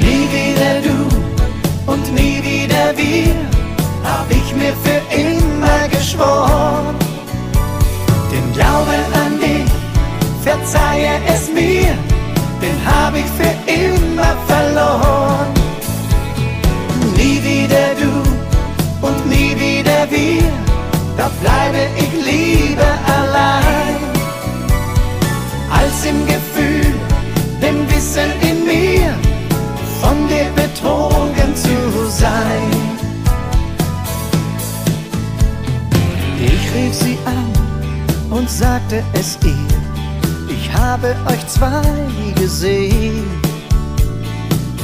Nie 0.00 0.26
wieder 0.36 0.80
du 0.82 1.92
und 1.92 2.12
nie 2.14 2.42
wieder 2.42 2.96
wir, 2.96 3.36
hab 4.02 4.28
ich 4.28 4.54
mir 4.56 4.74
für 4.82 5.00
immer 5.16 5.88
geschworen. 5.88 6.96
Den 8.32 8.52
Glauben 8.54 9.04
an 9.24 9.38
dich, 9.38 9.70
verzeihe 10.42 11.20
es 11.28 11.48
mir, 11.48 11.94
den 12.60 12.78
hab 12.84 13.14
ich 13.14 13.30
für 13.38 13.54
immer 13.70 14.34
verloren. 14.48 15.52
Nie 17.16 17.40
wieder 17.44 17.94
du 18.02 19.06
und 19.06 19.26
nie 19.28 19.54
wieder 19.54 20.10
wir, 20.10 20.42
da 21.16 21.30
bleibe 21.40 21.93
im 26.04 26.26
Gefühl, 26.26 26.92
dem 27.62 27.88
Wissen 27.88 28.30
in 28.42 28.64
mir, 28.66 29.14
von 30.00 30.28
dir 30.28 30.50
betrogen 30.54 31.54
zu 31.54 32.10
sein. 32.10 32.70
Ich 36.38 36.74
rief 36.74 36.94
sie 36.94 37.18
an 37.24 37.50
und 38.30 38.50
sagte 38.50 39.02
es 39.14 39.38
ihr, 39.44 39.78
ich 40.48 40.72
habe 40.72 41.14
euch 41.26 41.46
zwei 41.46 41.82
gesehen. 42.34 43.24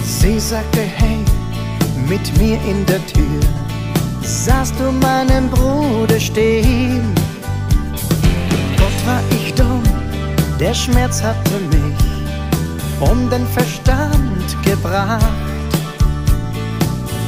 Sie 0.04 0.40
sagte, 0.40 0.80
hey, 0.80 1.18
mit 2.08 2.24
mir 2.38 2.58
in 2.68 2.84
der 2.86 3.04
Tür 3.06 3.40
sahst 4.22 4.74
du 4.78 4.90
meinen 4.92 5.50
Bruder 5.50 6.18
stehen. 6.18 7.14
Gott 8.76 9.06
war 9.06 9.20
ich 9.30 9.39
der 10.60 10.74
Schmerz 10.74 11.22
hatte 11.22 11.58
mich 11.70 11.96
um 13.00 13.30
den 13.30 13.46
Verstand 13.46 14.62
gebracht. 14.62 15.24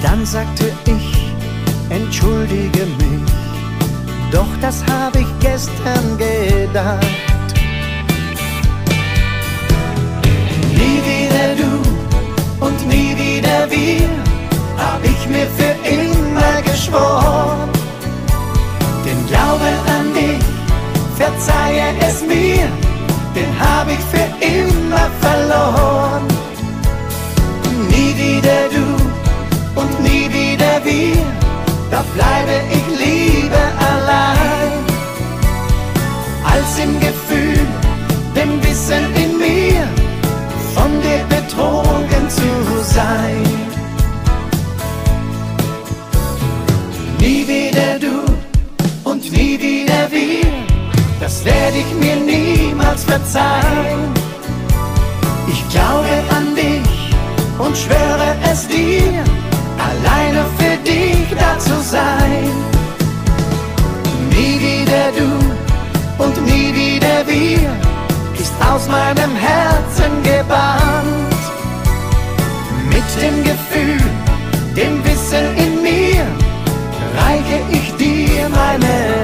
Dann 0.02 0.26
sagte 0.26 0.70
ich, 0.84 1.32
entschuldige 1.88 2.84
mich, 2.98 3.32
doch 4.30 4.52
das 4.60 4.84
habe 4.84 5.20
ich 5.20 5.26
gestern 5.40 6.18
gedacht. 6.18 7.06
Nie 10.74 11.00
wieder 11.10 11.48
du 11.56 12.64
und 12.66 12.86
nie 12.86 13.16
wieder 13.16 13.70
wir, 13.70 14.08
hab 14.76 15.02
ich 15.02 15.26
mir 15.28 15.46
für 15.56 15.74
immer 15.88 16.60
geschworen. 16.70 17.70
Den 19.06 19.26
Glauben 19.26 19.76
an 19.96 20.12
dich, 20.12 20.44
verzeihe 21.16 21.94
es 22.00 22.20
mir, 22.22 22.81
den 23.34 23.50
hab 23.58 23.88
ich 23.88 24.04
für 24.12 24.28
immer 24.44 25.06
verloren. 25.20 26.26
Nie 27.88 28.14
wieder 28.16 28.68
du 28.74 29.80
und 29.80 30.00
nie 30.02 30.28
wieder 30.32 30.84
wir, 30.84 31.16
da 31.90 32.04
bleibe 32.14 32.56
ich 32.70 32.86
lieber 33.04 33.66
allein, 33.90 34.72
als 36.44 36.78
im 36.78 37.00
Gefühl, 37.00 37.21
verzeihen. 53.12 54.02
Ich 55.46 55.62
glaube 55.68 56.14
an 56.38 56.46
dich 56.54 56.92
und 57.58 57.76
schwöre 57.76 58.30
es 58.50 58.66
dir, 58.68 59.22
alleine 59.88 60.42
für 60.58 60.76
dich 60.90 61.26
da 61.42 61.58
zu 61.58 61.76
sein. 61.96 62.48
Nie 64.34 64.56
wieder 64.68 65.06
du 65.18 65.30
und 66.24 66.36
nie 66.50 66.70
wieder 66.82 67.18
wir, 67.26 67.68
ist 68.42 68.56
aus 68.70 68.84
meinem 68.88 69.32
Herzen 69.48 70.12
gebannt. 70.30 71.42
Mit 72.94 73.08
dem 73.22 73.36
Gefühl, 73.50 74.02
dem 74.78 74.94
Wissen 75.04 75.46
in 75.64 75.72
mir, 75.82 76.24
reiche 77.20 77.58
ich 77.78 77.86
dir 77.96 78.48
meine 78.48 79.21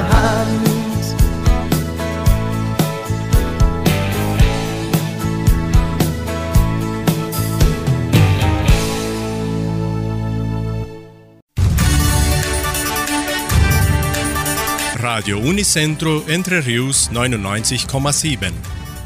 Radio 15.18 15.40
Unicentro 15.40 16.22
Entre 16.28 16.64
Rius 16.64 17.11
99,7. 17.11 18.52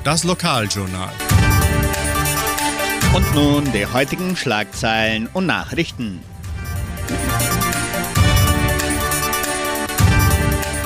Das 0.05 0.25
Lokaljournal. 0.25 1.09
Und 3.15 3.35
nun 3.35 3.73
die 3.73 3.87
heutigen 3.87 4.37
Schlagzeilen 4.37 5.27
und 5.33 5.47
Nachrichten. 5.47 6.21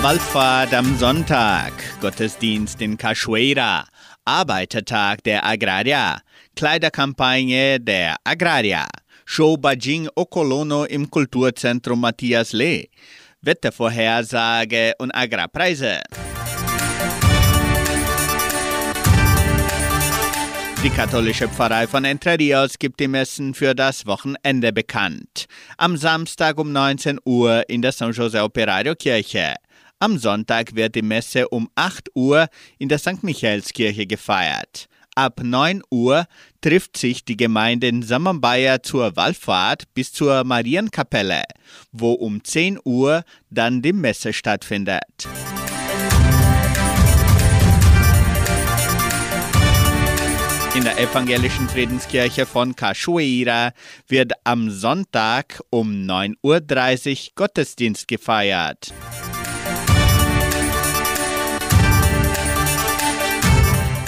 Wallfahrt 0.00 0.72
am 0.72 0.96
Sonntag, 0.96 1.72
Gottesdienst 2.00 2.80
in 2.80 2.96
Cachoeira, 2.96 3.88
Arbeitertag 4.24 5.24
der 5.24 5.44
Agraria, 5.44 6.20
Kleiderkampagne 6.54 7.80
der 7.80 8.14
Agraria, 8.22 8.86
Show 9.24 9.56
Bajing 9.56 10.08
Okolono 10.14 10.84
im 10.84 11.10
Kulturzentrum 11.10 12.00
Matthias 12.00 12.52
Lee, 12.52 12.90
Wettervorhersage 13.46 14.92
und 14.98 15.14
Agrarpreise. 15.14 16.00
Die 20.82 20.90
katholische 20.90 21.48
Pfarrei 21.48 21.86
von 21.86 22.04
Entre 22.04 22.38
Rios 22.38 22.78
gibt 22.78 23.00
die 23.00 23.08
Messen 23.08 23.54
für 23.54 23.74
das 23.74 24.06
Wochenende 24.06 24.72
bekannt. 24.72 25.46
Am 25.78 25.96
Samstag 25.96 26.58
um 26.58 26.70
19 26.72 27.18
Uhr 27.24 27.68
in 27.68 27.82
der 27.82 27.92
San 27.92 28.12
Jose 28.12 28.42
Operario 28.42 28.94
Kirche. 28.94 29.54
Am 29.98 30.18
Sonntag 30.18 30.74
wird 30.74 30.94
die 30.94 31.02
Messe 31.02 31.48
um 31.48 31.70
8 31.74 32.10
Uhr 32.14 32.48
in 32.78 32.88
der 32.88 32.98
St. 32.98 33.22
Michaelskirche 33.22 34.06
gefeiert. 34.06 34.88
Ab 35.18 35.40
9 35.42 35.80
Uhr 35.90 36.26
trifft 36.60 36.98
sich 36.98 37.24
die 37.24 37.38
Gemeinde 37.38 37.88
in 37.88 38.02
Samambaya 38.02 38.82
zur 38.82 39.16
Wallfahrt 39.16 39.84
bis 39.94 40.12
zur 40.12 40.44
Marienkapelle, 40.44 41.44
wo 41.90 42.12
um 42.12 42.44
10 42.44 42.78
Uhr 42.84 43.24
dann 43.48 43.80
die 43.80 43.94
Messe 43.94 44.34
stattfindet. 44.34 45.26
In 50.74 50.84
der 50.84 50.98
evangelischen 50.98 51.70
Friedenskirche 51.70 52.44
von 52.44 52.76
Cachoeira 52.76 53.72
wird 54.08 54.34
am 54.44 54.68
Sonntag 54.68 55.62
um 55.70 55.92
9.30 56.06 57.28
Uhr 57.28 57.32
Gottesdienst 57.36 58.06
gefeiert. 58.06 58.92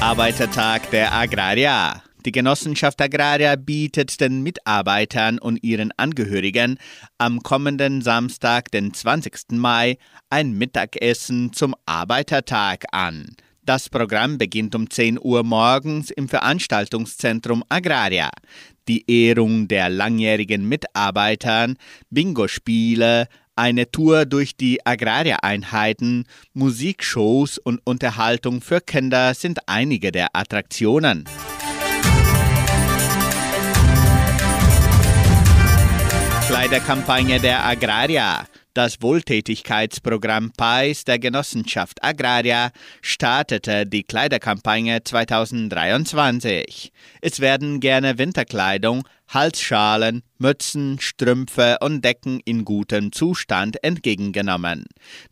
Arbeitertag 0.00 0.90
der 0.90 1.12
Agraria. 1.12 2.02
Die 2.24 2.30
Genossenschaft 2.30 3.02
Agraria 3.02 3.56
bietet 3.56 4.20
den 4.20 4.42
Mitarbeitern 4.42 5.40
und 5.40 5.62
ihren 5.64 5.92
Angehörigen 5.96 6.78
am 7.18 7.42
kommenden 7.42 8.00
Samstag, 8.00 8.70
den 8.70 8.94
20. 8.94 9.52
Mai, 9.52 9.98
ein 10.30 10.52
Mittagessen 10.52 11.52
zum 11.52 11.74
Arbeitertag 11.84 12.84
an. 12.92 13.34
Das 13.64 13.88
Programm 13.88 14.38
beginnt 14.38 14.76
um 14.76 14.88
10 14.88 15.18
Uhr 15.20 15.42
morgens 15.42 16.10
im 16.10 16.28
Veranstaltungszentrum 16.28 17.64
Agraria. 17.68 18.30
Die 18.86 19.04
Ehrung 19.10 19.66
der 19.66 19.90
langjährigen 19.90 20.66
Mitarbeitern, 20.68 21.76
Bingo-Spiele, 22.08 23.26
eine 23.58 23.90
Tour 23.90 24.24
durch 24.24 24.56
die 24.56 24.86
Agraria-Einheiten, 24.86 26.26
Musikshows 26.54 27.58
und 27.58 27.80
Unterhaltung 27.84 28.60
für 28.60 28.80
Kinder 28.80 29.34
sind 29.34 29.58
einige 29.66 30.12
der 30.12 30.28
Attraktionen. 30.34 31.24
Kleiderkampagne 36.46 37.40
der 37.40 37.64
Agraria. 37.64 38.46
Das 38.78 39.02
Wohltätigkeitsprogramm 39.02 40.52
PAIS 40.56 41.02
der 41.02 41.18
Genossenschaft 41.18 42.04
Agraria 42.04 42.70
startete 43.02 43.86
die 43.86 44.04
Kleiderkampagne 44.04 45.02
2023. 45.02 46.92
Es 47.20 47.40
werden 47.40 47.80
gerne 47.80 48.18
Winterkleidung, 48.18 49.02
Halsschalen, 49.26 50.22
Mützen, 50.38 51.00
Strümpfe 51.00 51.78
und 51.80 52.04
Decken 52.04 52.38
in 52.44 52.64
gutem 52.64 53.10
Zustand 53.10 53.82
entgegengenommen. 53.82 54.84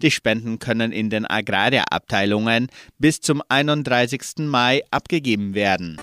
Die 0.02 0.10
Spenden 0.10 0.58
können 0.58 0.90
in 0.90 1.08
den 1.08 1.24
Agraria-Abteilungen 1.24 2.66
bis 2.98 3.20
zum 3.20 3.44
31. 3.48 4.38
Mai 4.38 4.82
abgegeben 4.90 5.54
werden. 5.54 6.00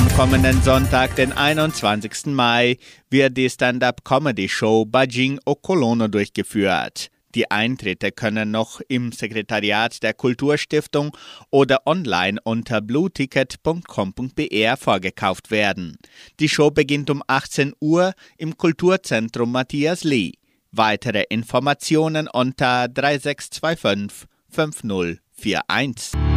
Am 0.00 0.08
kommenden 0.16 0.62
Sonntag, 0.62 1.14
den 1.16 1.30
21. 1.34 2.28
Mai, 2.32 2.78
wird 3.10 3.36
die 3.36 3.50
Stand-up-Comedy-Show 3.50 4.86
Bajing 4.86 5.38
Okolono 5.44 6.08
durchgeführt. 6.08 7.10
Die 7.34 7.50
Eintritte 7.50 8.10
können 8.10 8.50
noch 8.50 8.80
im 8.88 9.12
Sekretariat 9.12 10.02
der 10.02 10.14
Kulturstiftung 10.14 11.14
oder 11.50 11.86
online 11.86 12.40
unter 12.44 12.80
blueticket.com.br 12.80 14.76
vorgekauft 14.78 15.50
werden. 15.50 15.98
Die 16.40 16.48
Show 16.48 16.70
beginnt 16.70 17.10
um 17.10 17.22
18 17.26 17.74
Uhr 17.78 18.14
im 18.38 18.56
Kulturzentrum 18.56 19.52
Matthias 19.52 20.02
Lee. 20.02 20.32
Weitere 20.72 21.24
Informationen 21.28 22.26
unter 22.26 22.88
3625 22.88 24.26
5041. 24.48 26.29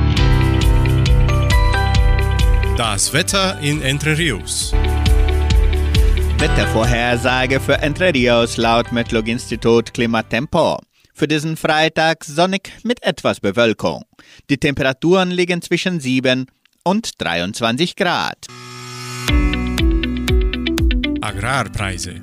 Das 2.77 3.13
Wetter 3.13 3.59
in 3.59 3.83
Entre 3.83 4.17
Rios. 4.17 4.73
Wettervorhersage 6.39 7.59
für 7.59 7.77
Entre 7.77 8.12
Rios 8.12 8.57
laut 8.57 8.91
Metlog-Institut 8.91 9.93
Klimatempo. 9.93 10.79
Für 11.13 11.27
diesen 11.27 11.55
Freitag 11.55 12.23
sonnig 12.23 12.71
mit 12.83 13.03
etwas 13.03 13.39
Bewölkung. 13.39 14.01
Die 14.49 14.57
Temperaturen 14.57 15.29
liegen 15.29 15.62
zwischen 15.62 15.99
7 15.99 16.47
und 16.83 17.21
23 17.21 17.95
Grad. 17.95 18.47
Agrarpreise. 21.21 22.15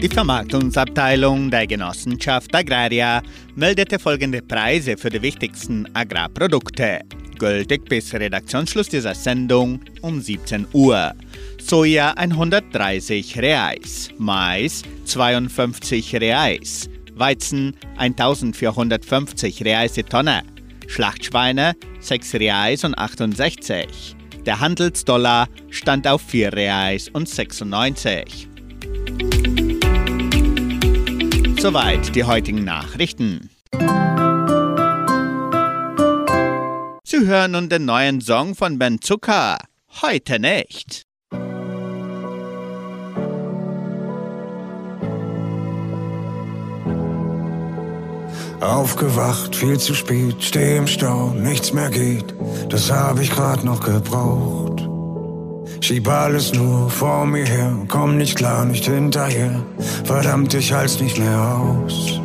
Die 0.00 0.08
Vermarktungsabteilung 0.08 1.50
der 1.50 1.66
Genossenschaft 1.66 2.54
Agraria 2.54 3.20
meldete 3.54 3.98
folgende 3.98 4.40
Preise 4.40 4.96
für 4.96 5.10
die 5.10 5.20
wichtigsten 5.20 5.86
Agrarprodukte 5.94 7.00
gültig 7.38 7.88
bis 7.88 8.12
Redaktionsschluss 8.12 8.88
dieser 8.88 9.14
Sendung 9.14 9.80
um 10.02 10.20
17 10.20 10.66
Uhr. 10.72 11.12
Soja 11.60 12.12
130 12.12 13.38
Reais, 13.38 14.10
Mais 14.18 14.82
52 15.04 16.14
Reais, 16.16 16.88
Weizen 17.14 17.76
1450 17.96 19.64
Reais 19.64 19.92
die 19.92 20.02
Tonne, 20.02 20.42
Schlachtschweine 20.86 21.74
6 22.00 22.34
Reais 22.34 22.84
und 22.84 22.96
68. 22.96 24.16
Der 24.44 24.60
Handelsdollar 24.60 25.48
stand 25.70 26.06
auf 26.06 26.22
4 26.22 26.52
Reais 26.52 27.08
und 27.08 27.28
96. 27.28 28.48
Soweit 31.58 32.14
die 32.14 32.22
heutigen 32.22 32.62
Nachrichten. 32.64 33.50
Sie 37.08 37.24
hören 37.24 37.52
nun 37.52 37.68
den 37.68 37.84
neuen 37.84 38.20
Song 38.20 38.56
von 38.56 38.80
Ben 38.80 39.00
Zucker. 39.00 39.58
Heute 40.02 40.40
nicht. 40.40 41.04
Aufgewacht, 48.60 49.54
viel 49.54 49.78
zu 49.78 49.94
spät, 49.94 50.34
steh 50.40 50.78
im 50.78 50.88
Stau, 50.88 51.28
nichts 51.28 51.72
mehr 51.72 51.90
geht, 51.90 52.34
das 52.70 52.90
hab 52.90 53.20
ich 53.20 53.30
grad 53.30 53.62
noch 53.62 53.84
gebraucht. 53.84 54.88
Schieb 55.80 56.08
alles 56.08 56.54
nur 56.54 56.90
vor 56.90 57.24
mir 57.24 57.46
her, 57.46 57.72
komm 57.86 58.16
nicht 58.16 58.34
klar, 58.34 58.64
nicht 58.64 58.86
hinterher, 58.86 59.64
verdammt, 60.02 60.54
ich 60.54 60.72
halt's 60.72 61.00
nicht 61.00 61.18
mehr 61.18 61.40
aus. 61.40 62.20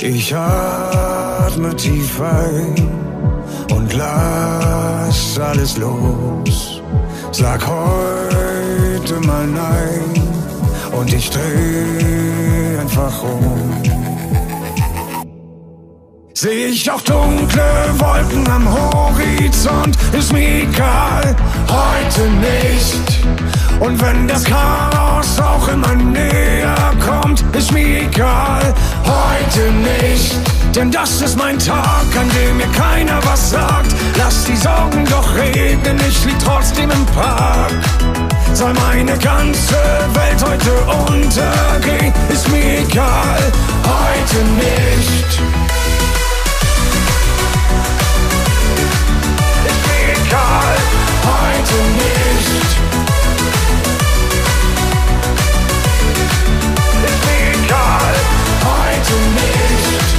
Ich 0.00 0.32
atme 0.32 1.74
tief 1.74 2.20
ein 2.20 2.96
und 3.72 3.92
lass 3.92 5.38
alles 5.38 5.76
los. 5.76 6.82
Sag 7.32 7.66
heute 7.66 9.14
mal 9.26 9.46
nein 9.46 10.02
und 10.92 11.12
ich 11.12 11.30
dreh 11.30 12.78
einfach 12.80 13.22
um. 13.22 14.05
Seh 16.38 16.66
ich 16.66 16.90
auch 16.90 17.00
dunkle 17.00 17.64
Wolken 17.96 18.46
am 18.50 18.68
Horizont, 18.70 19.96
ist 20.12 20.34
mir 20.34 20.64
egal, 20.64 21.34
heute 21.66 22.28
nicht. 22.28 23.24
Und 23.80 23.98
wenn 24.02 24.28
das 24.28 24.44
Chaos 24.44 25.40
auch 25.40 25.66
immer 25.66 25.94
näher 25.94 26.92
kommt, 27.02 27.42
ist 27.56 27.72
mir 27.72 28.02
egal, 28.02 28.74
heute 29.06 29.72
nicht. 29.80 30.36
Denn 30.74 30.90
das 30.90 31.22
ist 31.22 31.38
mein 31.38 31.58
Tag, 31.58 32.04
an 32.20 32.28
dem 32.28 32.58
mir 32.58 32.68
keiner 32.78 33.18
was 33.24 33.52
sagt. 33.52 33.94
Lass 34.18 34.44
die 34.44 34.56
Sorgen 34.56 35.06
doch 35.06 35.34
regnen, 35.36 35.96
ich 36.06 36.22
lieg 36.26 36.36
trotzdem 36.44 36.90
im 36.90 37.06
Park. 37.06 37.72
Soll 38.52 38.74
meine 38.74 39.16
ganze 39.16 39.74
Welt 40.12 40.44
heute 40.44 40.72
untergehen, 41.14 42.12
ist 42.28 42.46
mir 42.50 42.80
egal, 42.80 43.40
heute 43.86 44.44
nicht. 44.58 45.40
Egal, 50.26 50.76
heute 51.24 51.76
nicht. 52.02 52.70
Ist 57.06 57.22
mir 57.26 57.48
egal, 57.64 58.14
heute 58.64 59.14
nicht. 59.40 60.10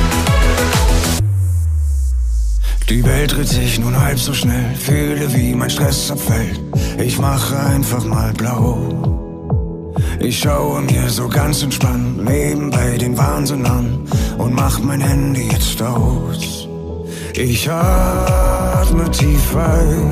Die 2.89 3.04
Welt 3.04 3.32
dreht 3.36 3.48
sich 3.48 3.80
nun 3.80 4.00
halb 4.00 4.20
so 4.20 4.34
schnell, 4.34 4.76
fühle 4.76 5.34
wie 5.34 5.54
mein 5.54 5.70
Stress 5.70 6.12
abfällt. 6.12 6.60
Ich 6.98 7.20
mache 7.20 7.60
einfach 7.60 8.06
mal 8.06 8.34
blau. 8.34 9.93
Ich 10.20 10.39
schaue 10.39 10.82
mir 10.82 11.10
so 11.10 11.28
ganz 11.28 11.62
entspannt 11.63 12.24
nebenbei 12.24 12.98
den 12.98 13.17
Wahnsinn 13.17 13.65
an 13.65 14.08
und 14.38 14.54
mach 14.54 14.80
mein 14.80 15.02
Handy 15.02 15.50
jetzt 15.52 15.82
aus. 15.82 16.57
Ich 17.39 17.69
atme 17.69 19.12
tief 19.12 19.56
ein 19.56 20.10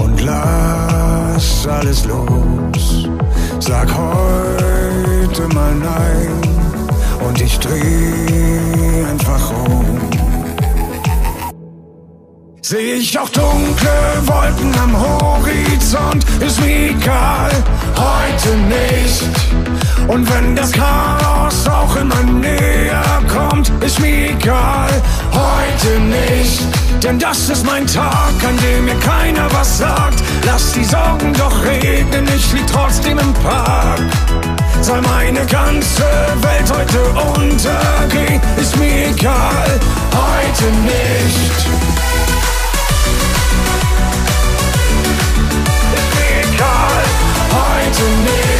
und 0.00 0.20
lass 0.22 1.66
alles 1.66 2.04
los. 2.04 3.08
Sag 3.58 3.88
heute 3.92 5.48
mal 5.52 5.74
nein 5.74 6.30
und 7.26 7.40
ich 7.40 7.58
dreh 7.58 9.04
einfach 9.10 9.50
um. 9.66 9.98
Seh 12.62 12.92
ich 12.92 13.18
auch 13.18 13.28
dunkle 13.30 13.90
Wolken 14.24 14.72
am 14.80 14.96
Horizont, 15.00 16.24
ist 16.38 16.60
mir 16.60 16.90
egal, 16.90 17.50
heute 17.96 18.56
nicht. 18.68 19.50
Und 20.06 20.32
wenn 20.32 20.54
das 20.54 20.70
Chaos 20.70 21.66
auch 21.68 21.96
immer 21.96 22.22
näher 22.22 23.02
kommt, 23.28 23.72
ist 23.84 23.98
mir 23.98 24.30
egal, 24.30 24.90
heute 25.32 26.00
nicht. 26.00 26.62
Denn 27.02 27.18
das 27.18 27.48
ist 27.48 27.64
mein 27.64 27.86
Tag, 27.86 28.34
an 28.46 28.56
dem 28.58 28.84
mir 28.84 28.98
keiner 29.00 29.50
was 29.52 29.78
sagt. 29.78 30.22
Lass 30.44 30.72
die 30.72 30.84
Sorgen 30.84 31.32
doch 31.32 31.64
reden, 31.64 32.28
ich 32.36 32.52
lieg 32.52 32.66
trotzdem 32.66 33.18
im 33.18 33.32
Park. 33.34 34.00
Soll 34.82 35.00
meine 35.02 35.44
ganze 35.46 36.04
Welt 36.42 36.70
heute 36.72 37.00
untergehen, 37.38 38.40
ist 38.60 38.76
mir 38.76 39.08
egal, 39.08 39.80
heute 40.12 40.64
nicht. 40.84 41.56
Ist 45.94 46.14
mir 48.24 48.59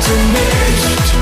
heute 0.00 0.18
nicht. 0.32 1.14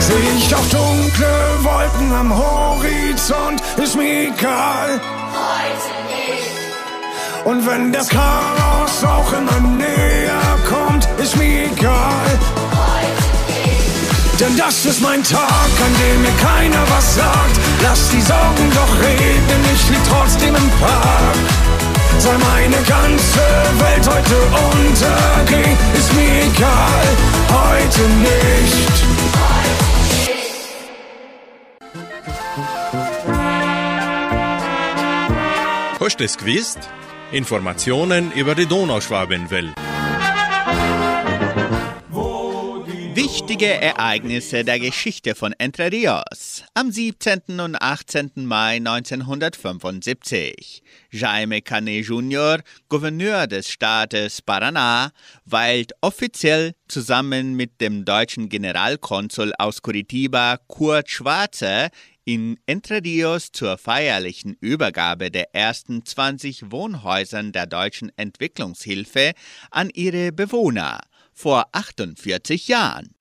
Seh 0.00 0.36
ich 0.36 0.54
auch 0.54 0.66
dunkle 0.68 1.28
Wolken 1.62 2.12
am 2.12 2.36
Horizont, 2.36 3.60
ist 3.82 3.96
mir 3.96 4.28
egal. 4.28 5.00
Heute 5.32 5.90
nicht. 6.06 7.44
Und 7.44 7.66
wenn 7.66 7.92
das 7.92 8.08
Chaos 8.08 9.04
auch 9.04 9.32
immer 9.32 9.60
näher 9.60 10.58
kommt, 10.68 11.08
ist 11.18 11.36
mir 11.36 11.66
egal. 11.66 12.38
Denn 14.38 14.54
das 14.58 14.84
ist 14.84 15.00
mein 15.00 15.24
Tag, 15.24 15.40
an 15.40 15.94
dem 15.98 16.20
mir 16.20 16.36
keiner 16.42 16.82
was 16.90 17.14
sagt. 17.14 17.56
Lass 17.82 18.10
die 18.10 18.20
Sorgen 18.20 18.70
doch 18.74 19.02
reden, 19.02 19.64
ich 19.74 19.88
lieg 19.88 20.00
trotzdem 20.10 20.54
im 20.54 20.70
Park. 20.78 21.65
Soll 22.18 22.38
meine 22.38 22.76
ganze 22.82 23.40
Welt 23.78 24.08
heute 24.08 24.36
untergehen, 24.74 25.76
ist 25.94 26.12
mir 26.14 26.42
egal, 26.42 27.06
heute 27.52 28.02
nicht. 28.20 28.96
Hast 36.00 36.20
du 36.20 36.24
es 36.24 36.36
gewusst? 36.38 36.78
Informationen 37.32 38.32
über 38.32 38.54
die 38.54 38.66
Donauschwabenwelle. 38.66 39.74
Wichtige 43.56 43.80
Ereignisse 43.80 44.64
der 44.64 44.78
Geschichte 44.78 45.34
von 45.34 45.54
Entre 45.56 45.90
Rios. 45.90 46.62
Am 46.74 46.92
17. 46.92 47.58
und 47.58 47.76
18. 47.76 48.44
Mai 48.44 48.76
1975. 48.76 50.82
Jaime 51.10 51.62
Canet 51.62 52.04
Jr., 52.04 52.58
Gouverneur 52.90 53.46
des 53.46 53.70
Staates 53.70 54.42
Paraná, 54.46 55.08
weilt 55.46 55.94
offiziell 56.02 56.74
zusammen 56.86 57.54
mit 57.54 57.80
dem 57.80 58.04
deutschen 58.04 58.50
Generalkonsul 58.50 59.54
aus 59.56 59.80
Curitiba, 59.80 60.58
Kurt 60.66 61.08
Schwarze, 61.08 61.88
in 62.26 62.58
Entre 62.66 63.02
Rios 63.02 63.52
zur 63.52 63.78
feierlichen 63.78 64.58
Übergabe 64.60 65.30
der 65.30 65.54
ersten 65.54 66.04
20 66.04 66.72
Wohnhäusern 66.72 67.52
der 67.52 67.64
deutschen 67.64 68.12
Entwicklungshilfe 68.18 69.32
an 69.70 69.88
ihre 69.94 70.32
Bewohner 70.32 71.00
vor 71.36 71.66
48 71.72 72.66
Jahren. 72.66 73.14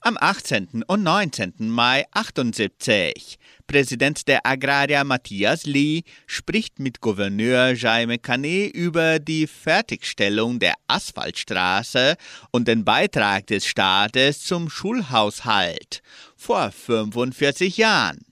Am 0.00 0.16
18. 0.18 0.84
und 0.86 1.02
19. 1.02 1.52
Mai 1.58 2.04
78. 2.12 3.38
Präsident 3.66 4.26
der 4.28 4.46
Agraria 4.46 5.04
Matthias 5.04 5.66
Lee 5.66 6.02
spricht 6.26 6.78
mit 6.78 7.00
Gouverneur 7.00 7.74
Jaime 7.74 8.18
Canet 8.18 8.74
über 8.74 9.18
die 9.18 9.46
Fertigstellung 9.46 10.58
der 10.58 10.74
Asphaltstraße 10.88 12.16
und 12.52 12.68
den 12.68 12.84
Beitrag 12.84 13.46
des 13.48 13.66
Staates 13.66 14.44
zum 14.44 14.70
Schulhaushalt 14.70 16.02
vor 16.36 16.70
45 16.70 17.76
Jahren. 17.76 18.24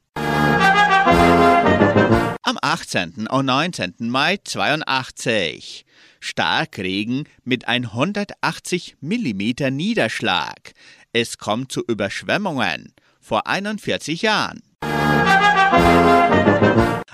Am 2.46 2.58
18. 2.60 3.26
und 3.28 3.46
19. 3.46 3.94
Mai 4.00 4.36
82. 4.36 5.86
Starkregen 6.20 7.26
mit 7.42 7.66
180 7.66 8.96
mm 9.00 9.70
Niederschlag. 9.70 10.74
Es 11.14 11.38
kommt 11.38 11.72
zu 11.72 11.82
Überschwemmungen 11.88 12.92
vor 13.18 13.46
41 13.46 14.20
Jahren. 14.20 14.60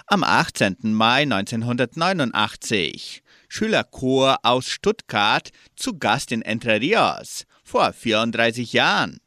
Am 0.09 0.25
18. 0.25 0.79
Mai 0.83 1.23
1989. 1.23 3.23
Schülerchor 3.49 4.39
aus 4.43 4.67
Stuttgart 4.67 5.51
zu 5.77 5.97
Gast 5.97 6.33
in 6.33 6.43
Entre 6.43 6.81
Rios 6.81 7.45
vor 7.63 7.93
34 7.93 8.73
Jahren. 8.73 9.19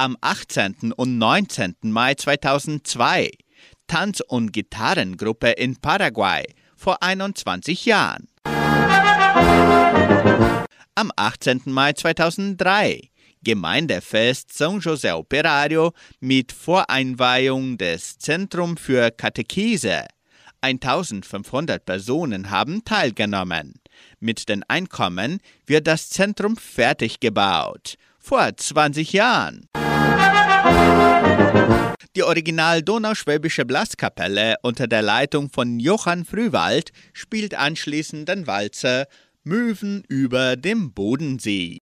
Am 0.00 0.16
18. 0.20 0.92
und 0.92 1.18
19. 1.18 1.74
Mai 1.82 2.14
2002 2.14 3.32
Tanz- 3.88 4.20
und 4.20 4.52
Gitarrengruppe 4.52 5.50
in 5.50 5.76
Paraguay 5.76 6.44
vor 6.76 7.02
21 7.02 7.86
Jahren. 7.86 8.28
Am 10.94 11.10
18. 11.16 11.62
Mai 11.66 11.92
2003 11.94 13.10
Gemeindefest 13.42 14.50
São 14.50 14.80
José 14.80 15.14
Operario 15.14 15.92
mit 16.20 16.52
Voreinweihung 16.52 17.78
des 17.78 18.18
Zentrum 18.18 18.76
für 18.76 19.10
Katechese. 19.10 20.04
1500 20.60 21.84
Personen 21.84 22.50
haben 22.50 22.84
teilgenommen. 22.84 23.74
Mit 24.18 24.48
den 24.48 24.64
Einkommen 24.68 25.40
wird 25.66 25.86
das 25.86 26.10
Zentrum 26.10 26.56
fertig 26.56 27.20
gebaut. 27.20 27.94
Vor 28.18 28.56
20 28.56 29.12
Jahren. 29.12 29.68
Die 32.16 32.22
Original 32.22 32.82
Donauschwäbische 32.82 33.64
Blaskapelle 33.64 34.56
unter 34.62 34.86
der 34.86 35.02
Leitung 35.02 35.50
von 35.50 35.80
Johann 35.80 36.24
Frühwald 36.24 36.92
spielt 37.12 37.54
anschließend 37.54 38.28
den 38.28 38.46
Walzer 38.46 39.06
Möwen 39.44 40.04
über 40.08 40.56
dem 40.56 40.92
Bodensee. 40.92 41.78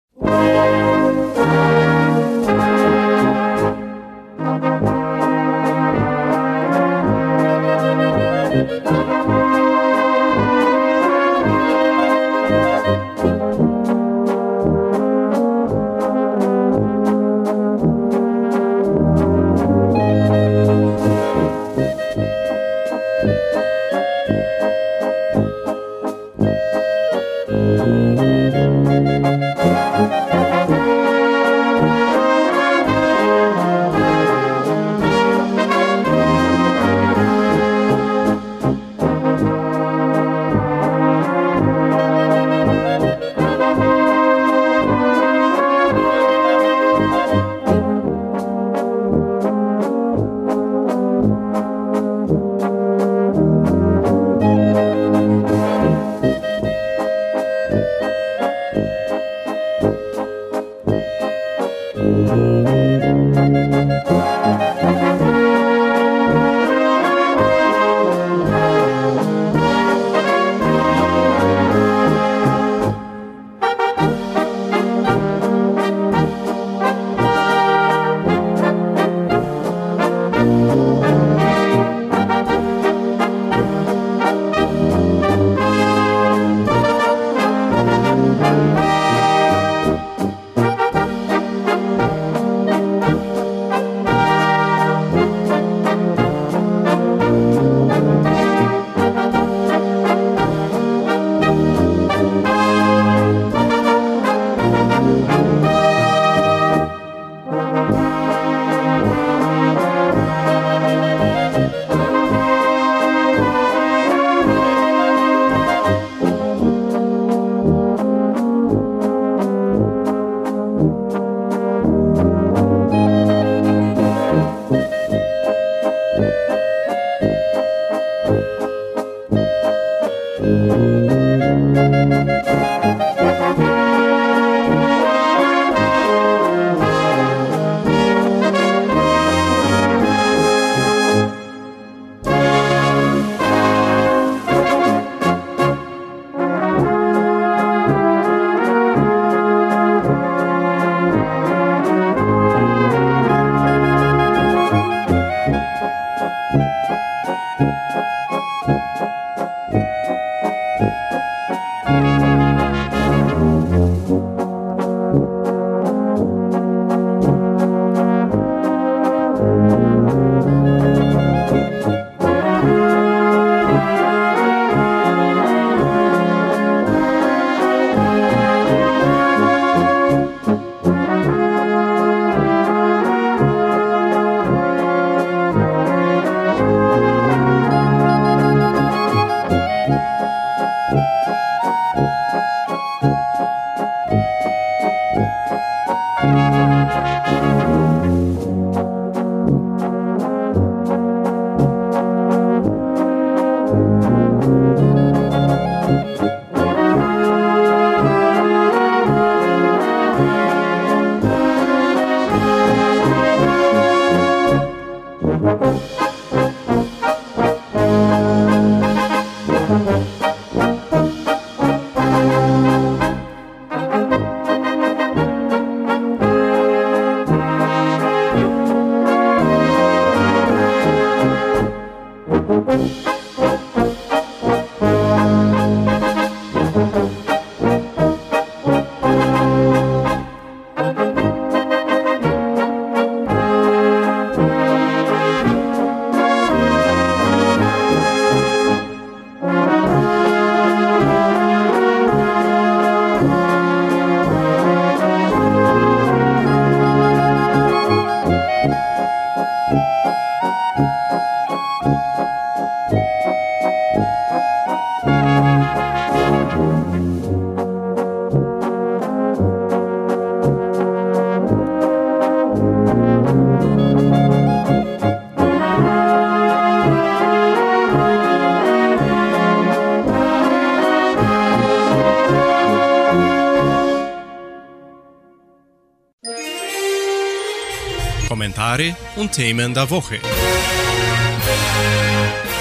Kommentare 288.74 288.96
und 289.18 289.32
Themen 289.32 289.74
der 289.74 289.90
Woche. 289.90 290.20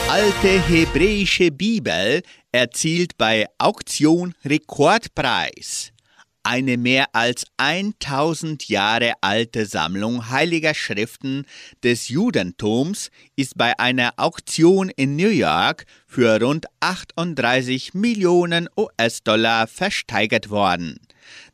Alte 0.08 0.62
hebräische 0.68 1.50
Bibel 1.50 2.22
erzielt 2.50 3.16
bei 3.16 3.46
Auktion 3.58 4.34
Rekordpreis. 4.44 5.92
Eine 6.42 6.76
mehr 6.76 7.06
als 7.12 7.44
1000 7.56 8.68
Jahre 8.68 9.12
alte 9.20 9.64
Sammlung 9.64 10.28
heiliger 10.28 10.74
Schriften 10.74 11.46
des 11.82 12.08
Judentums 12.08 13.10
ist 13.36 13.56
bei 13.56 13.78
einer 13.78 14.12
Auktion 14.16 14.90
in 14.90 15.16
New 15.16 15.28
York 15.28 15.86
für 16.06 16.40
rund 16.42 16.66
38 16.80 17.94
Millionen 17.94 18.68
US-Dollar 18.76 19.66
versteigert 19.66 20.50
worden. 20.50 20.98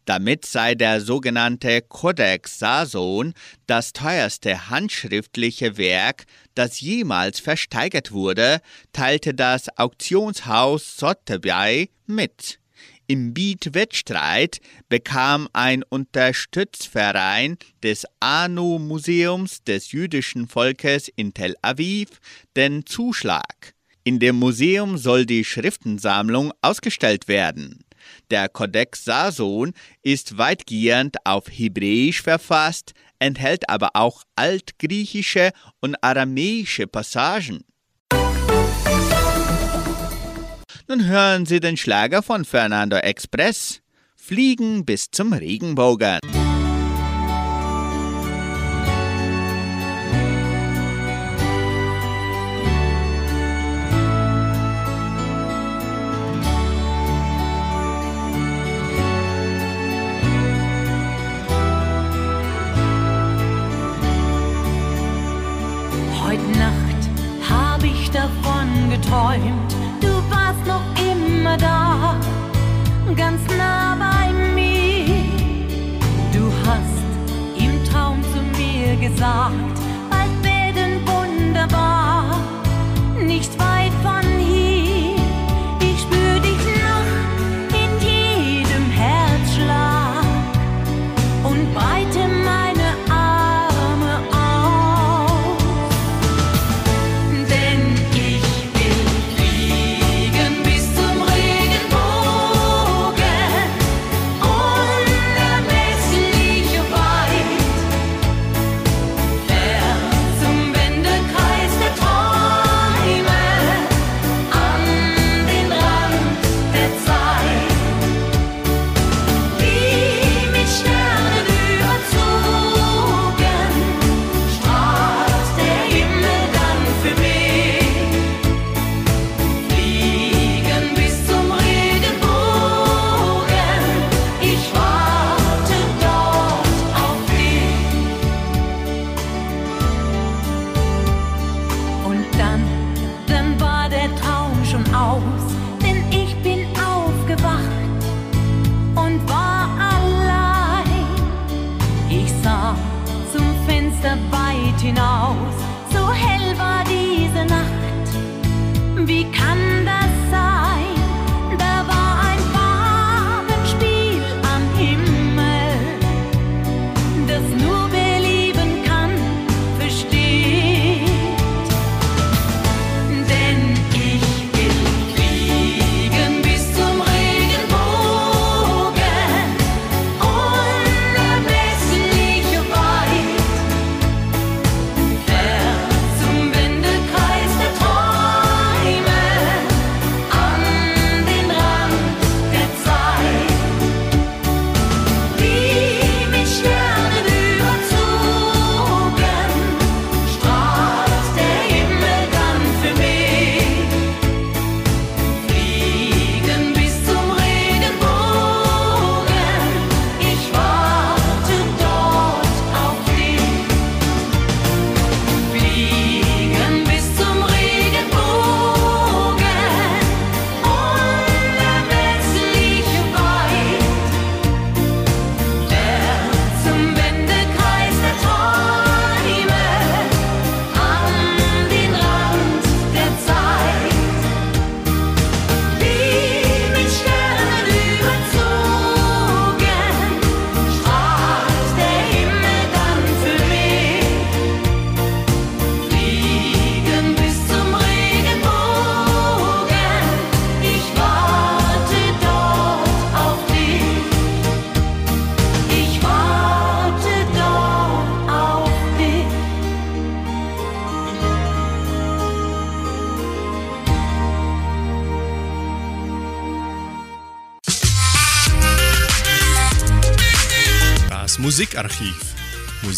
Damit 0.09 0.46
sei 0.46 0.74
der 0.74 1.02
sogenannte 1.02 1.82
Codex 1.82 2.59
Sason 2.59 3.34
das 3.66 3.92
teuerste 3.92 4.70
handschriftliche 4.70 5.76
Werk, 5.76 6.24
das 6.54 6.80
jemals 6.80 7.40
versteigert 7.40 8.11
wurde, 8.11 8.62
teilte 8.94 9.34
das 9.34 9.68
Auktionshaus 9.76 10.96
Sotheby 10.96 11.90
mit. 12.06 12.59
Im 13.06 13.34
Beat-Wettstreit 13.34 14.62
bekam 14.88 15.46
ein 15.52 15.82
Unterstützverein 15.82 17.59
des 17.82 18.06
ANU-Museums 18.20 19.62
des 19.64 19.92
jüdischen 19.92 20.48
Volkes 20.48 21.09
in 21.16 21.34
Tel 21.34 21.54
Aviv 21.61 22.09
den 22.56 22.86
Zuschlag. 22.86 23.74
In 24.04 24.20
dem 24.20 24.36
Museum 24.36 24.96
soll 24.96 25.26
die 25.26 25.44
Schriftensammlung 25.44 26.54
ausgestellt 26.62 27.28
werden. 27.28 27.84
Der 28.30 28.50
Codex 28.50 29.04
Sason 29.04 29.72
ist 30.02 30.36
weitgehend 30.36 31.16
auf 31.24 31.46
Hebräisch 31.50 32.20
verfasst, 32.20 32.92
enthält 33.18 33.70
aber 33.70 33.90
auch 33.94 34.22
altgriechische 34.36 35.52
und 35.80 35.96
aramäische 36.02 36.86
Passagen. 36.86 37.64
Nun 40.88 41.04
hören 41.04 41.46
Sie 41.46 41.60
den 41.60 41.76
Schlager 41.76 42.22
von 42.22 42.44
Fernando 42.44 42.96
Express. 42.96 43.80
Fliegen 44.14 44.84
bis 44.84 45.10
zum 45.10 45.32
Regenbogen. 45.32 46.18
Ganz 73.18 73.40
nah 73.58 73.96
bei 73.98 74.32
mir. 74.54 75.04
Du 76.32 76.50
hast 76.64 77.02
im 77.58 77.84
Traum 77.90 78.22
zu 78.32 78.40
mir 78.56 78.94
gesagt, 78.96 79.77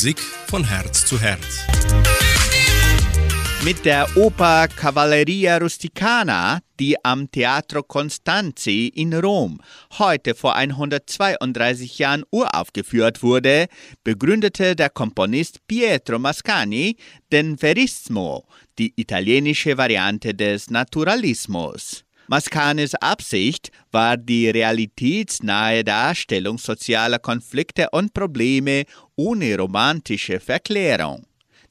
Musik 0.01 0.21
von 0.47 0.65
Herz 0.65 1.05
zu 1.05 1.21
Herz. 1.21 1.59
Mit 3.63 3.85
der 3.85 4.09
Oper 4.17 4.67
Cavalleria 4.69 5.59
Rusticana, 5.59 6.61
die 6.79 6.97
am 7.05 7.31
Teatro 7.31 7.83
Constanzi 7.83 8.91
in 8.95 9.13
Rom 9.13 9.61
heute 9.99 10.35
vor 10.35 10.55
132 10.55 11.99
Jahren 11.99 12.25
uraufgeführt 12.31 13.23
wurde, 13.23 13.67
begründete 14.03 14.75
der 14.75 14.89
Komponist 14.89 15.59
Pietro 15.67 16.19
Mascagni 16.19 16.97
den 17.31 17.59
Verismo, 17.59 18.47
die 18.79 18.95
italienische 18.97 19.77
Variante 19.77 20.33
des 20.35 20.71
Naturalismus. 20.71 22.07
Mascanes 22.31 22.95
Absicht 22.95 23.73
war 23.91 24.17
die 24.17 24.49
realitätsnahe 24.49 25.83
Darstellung 25.83 26.59
sozialer 26.59 27.19
Konflikte 27.19 27.89
und 27.91 28.15
Probleme 28.15 28.85
ohne 29.21 29.55
romantische 29.59 30.41
Verklärung. 30.41 31.27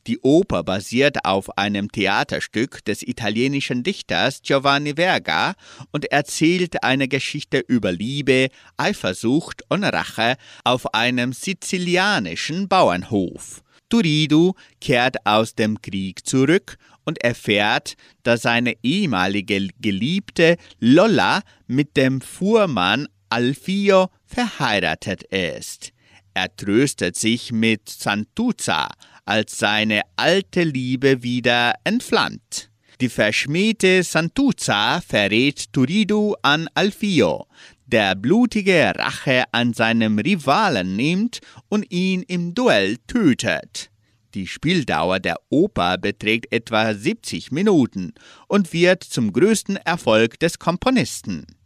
Die 0.05 0.19
Oper 0.19 0.61
basiert 0.63 1.25
auf 1.25 1.57
einem 1.57 1.91
Theaterstück 1.91 2.85
des 2.85 3.01
italienischen 3.01 3.81
Dichters 3.81 4.43
Giovanni 4.43 4.93
Verga 4.97 5.55
und 5.91 6.11
erzählt 6.11 6.83
eine 6.83 7.07
Geschichte 7.07 7.57
über 7.57 7.91
Liebe, 7.91 8.49
Eifersucht 8.77 9.63
und 9.67 9.83
Rache 9.83 10.35
auf 10.63 10.93
einem 10.93 11.33
sizilianischen 11.33 12.67
Bauernhof. 12.67 13.63
Turidu 13.89 14.53
kehrt 14.79 15.17
aus 15.25 15.55
dem 15.55 15.81
Krieg 15.81 16.27
zurück 16.27 16.77
und 17.03 17.23
erfährt, 17.23 17.95
dass 18.21 18.43
seine 18.43 18.75
ehemalige 18.83 19.69
Geliebte 19.79 20.57
Lolla 20.79 21.41
mit 21.65 21.97
dem 21.97 22.21
Fuhrmann 22.21 23.07
Alfio 23.29 24.09
verheiratet 24.27 25.23
ist. 25.23 25.93
Er 26.41 26.55
tröstet 26.55 27.17
sich 27.17 27.51
mit 27.51 27.89
Santuzza, 27.89 28.87
als 29.25 29.57
seine 29.57 30.03
alte 30.15 30.63
Liebe 30.63 31.21
wieder 31.21 31.73
entflammt. 31.83 32.71
Die 33.01 33.09
verschmähte 33.09 34.03
Santuzza 34.03 35.01
verrät 35.01 35.73
Turidu 35.73 36.35
an 36.41 36.69
Alfio, 36.75 37.45
der 37.87 38.15
blutige 38.15 38.93
Rache 38.95 39.43
an 39.51 39.73
seinem 39.73 40.17
Rivalen 40.17 40.95
nimmt 40.95 41.41
und 41.67 41.91
ihn 41.91 42.21
im 42.21 42.53
Duell 42.53 42.95
tötet. 43.05 43.91
Die 44.33 44.47
Spieldauer 44.47 45.19
der 45.19 45.41
Oper 45.49 45.97
beträgt 45.97 46.53
etwa 46.53 46.93
70 46.93 47.51
Minuten 47.51 48.13
und 48.47 48.71
wird 48.71 49.03
zum 49.03 49.33
größten 49.33 49.75
Erfolg 49.75 50.39
des 50.39 50.57
Komponisten. 50.57 51.58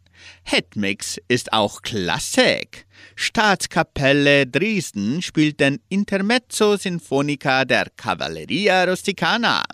Hetmix 0.44 1.18
ist 1.28 1.52
auch 1.52 1.82
Klassik. 1.82 2.86
Staatskapelle 3.16 4.46
Dresden 4.46 5.22
spielt 5.22 5.60
den 5.60 5.80
Intermezzo 5.88 6.76
Sinfonica 6.76 7.64
der 7.64 7.86
Cavalleria 7.96 8.84
Rusticana. 8.84 9.64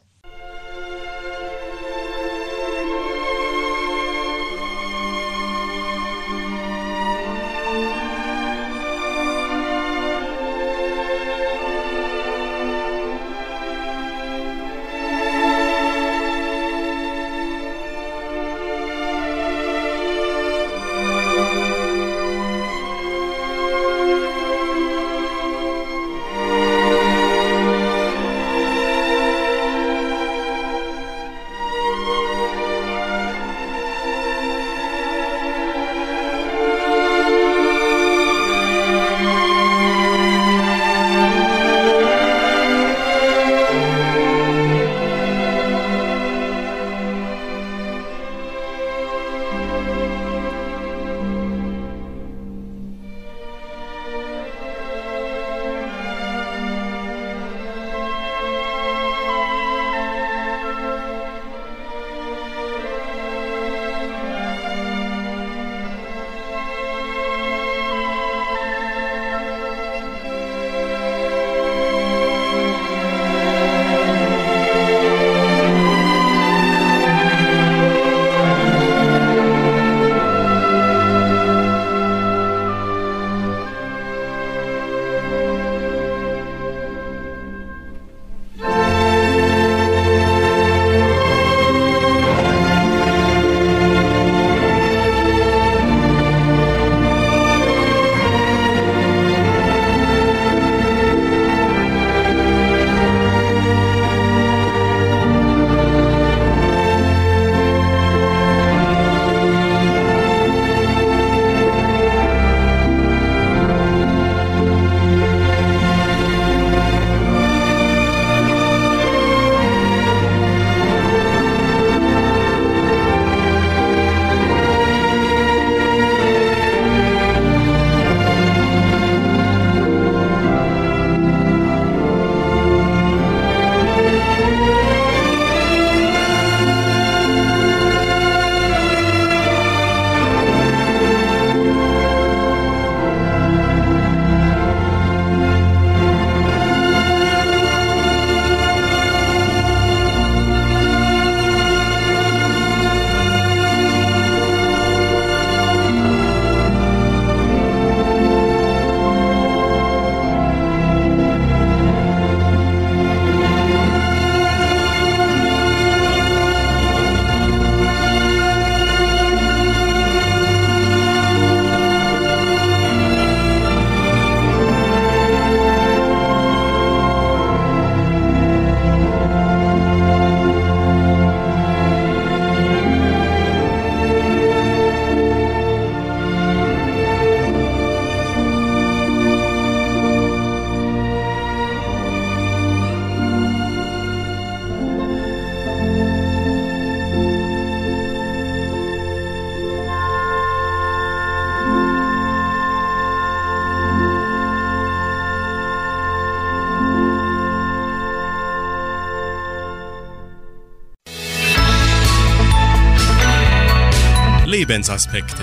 Lebensaspekte. 214.70 215.42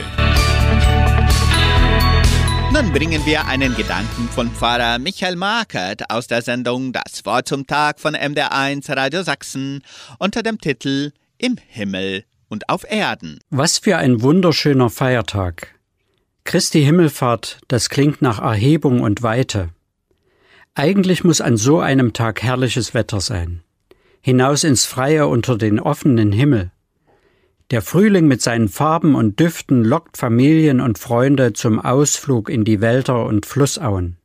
Nun 2.71 2.93
bringen 2.93 3.25
wir 3.25 3.45
einen 3.45 3.75
Gedanken 3.75 4.29
von 4.33 4.49
Pfarrer 4.49 4.99
Michael 4.99 5.35
Markert 5.35 6.09
aus 6.09 6.27
der 6.27 6.41
Sendung 6.41 6.93
Das 6.93 7.25
Wort 7.25 7.49
zum 7.49 7.67
Tag 7.67 7.99
von 7.99 8.15
MDR1 8.15 8.95
Radio 8.95 9.23
Sachsen 9.23 9.81
unter 10.17 10.43
dem 10.43 10.61
Titel 10.61 11.11
Im 11.37 11.57
Himmel 11.67 12.23
und 12.47 12.69
auf 12.69 12.89
Erden. 12.89 13.39
Was 13.49 13.79
für 13.79 13.97
ein 13.97 14.21
wunderschöner 14.21 14.89
Feiertag. 14.89 15.75
Christi 16.45 16.81
Himmelfahrt, 16.81 17.59
das 17.67 17.89
klingt 17.89 18.21
nach 18.21 18.39
Erhebung 18.39 19.01
und 19.01 19.23
Weite. 19.23 19.71
Eigentlich 20.73 21.25
muss 21.25 21.41
an 21.41 21.57
so 21.57 21.81
einem 21.81 22.13
Tag 22.13 22.43
herrliches 22.43 22.93
Wetter 22.93 23.19
sein. 23.19 23.61
Hinaus 24.21 24.63
ins 24.63 24.85
Freie 24.85 25.27
unter 25.27 25.57
den 25.57 25.81
offenen 25.81 26.31
Himmel. 26.31 26.71
Der 27.69 27.81
Frühling 27.81 28.27
mit 28.27 28.41
seinen 28.41 28.69
Farben 28.69 29.13
und 29.13 29.41
Düften 29.41 29.83
lockt 29.83 30.15
Familien 30.15 30.79
und 30.79 30.97
Freunde 30.97 31.51
zum 31.51 31.81
Ausflug 31.81 32.49
in 32.49 32.63
die 32.63 32.79
Wälder 32.79 33.25
und 33.25 33.45
Flussauen. 33.45 34.15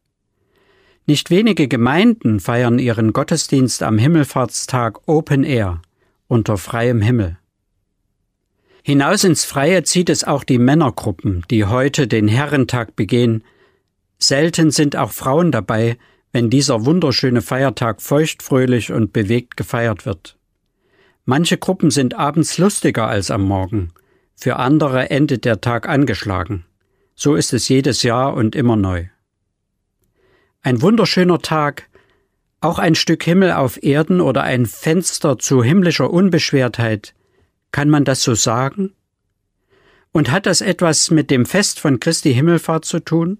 Nicht 1.06 1.30
wenige 1.30 1.66
Gemeinden 1.66 2.38
feiern 2.38 2.78
ihren 2.78 3.12
Gottesdienst 3.12 3.82
am 3.82 3.98
Himmelfahrtstag 3.98 5.00
Open 5.08 5.42
Air 5.42 5.82
unter 6.28 6.56
freiem 6.56 7.00
Himmel. 7.00 7.36
Hinaus 8.84 9.24
ins 9.24 9.44
Freie 9.44 9.82
zieht 9.82 10.08
es 10.08 10.22
auch 10.22 10.44
die 10.44 10.58
Männergruppen, 10.58 11.44
die 11.50 11.64
heute 11.64 12.06
den 12.06 12.28
Herrentag 12.28 12.94
begehen. 12.94 13.42
Selten 14.18 14.70
sind 14.70 14.94
auch 14.94 15.10
Frauen 15.10 15.50
dabei, 15.50 15.98
wenn 16.30 16.48
dieser 16.48 16.86
wunderschöne 16.86 17.42
Feiertag 17.42 18.00
feuchtfröhlich 18.00 18.92
und 18.92 19.12
bewegt 19.12 19.56
gefeiert 19.56 20.06
wird. 20.06 20.38
Manche 21.24 21.56
Gruppen 21.56 21.92
sind 21.92 22.14
abends 22.14 22.58
lustiger 22.58 23.06
als 23.06 23.30
am 23.30 23.42
Morgen, 23.42 23.92
für 24.34 24.56
andere 24.56 25.10
endet 25.10 25.44
der 25.44 25.60
Tag 25.60 25.88
angeschlagen. 25.88 26.64
So 27.14 27.36
ist 27.36 27.52
es 27.52 27.68
jedes 27.68 28.02
Jahr 28.02 28.34
und 28.34 28.56
immer 28.56 28.74
neu. 28.74 29.06
Ein 30.62 30.82
wunderschöner 30.82 31.38
Tag, 31.38 31.88
auch 32.60 32.80
ein 32.80 32.96
Stück 32.96 33.22
Himmel 33.22 33.52
auf 33.52 33.82
Erden 33.82 34.20
oder 34.20 34.42
ein 34.42 34.66
Fenster 34.66 35.38
zu 35.38 35.62
himmlischer 35.62 36.10
Unbeschwertheit, 36.10 37.14
kann 37.70 37.88
man 37.88 38.04
das 38.04 38.22
so 38.22 38.34
sagen? 38.34 38.92
Und 40.10 40.30
hat 40.30 40.46
das 40.46 40.60
etwas 40.60 41.10
mit 41.10 41.30
dem 41.30 41.46
Fest 41.46 41.78
von 41.78 42.00
Christi 42.00 42.34
Himmelfahrt 42.34 42.84
zu 42.84 42.98
tun? 42.98 43.38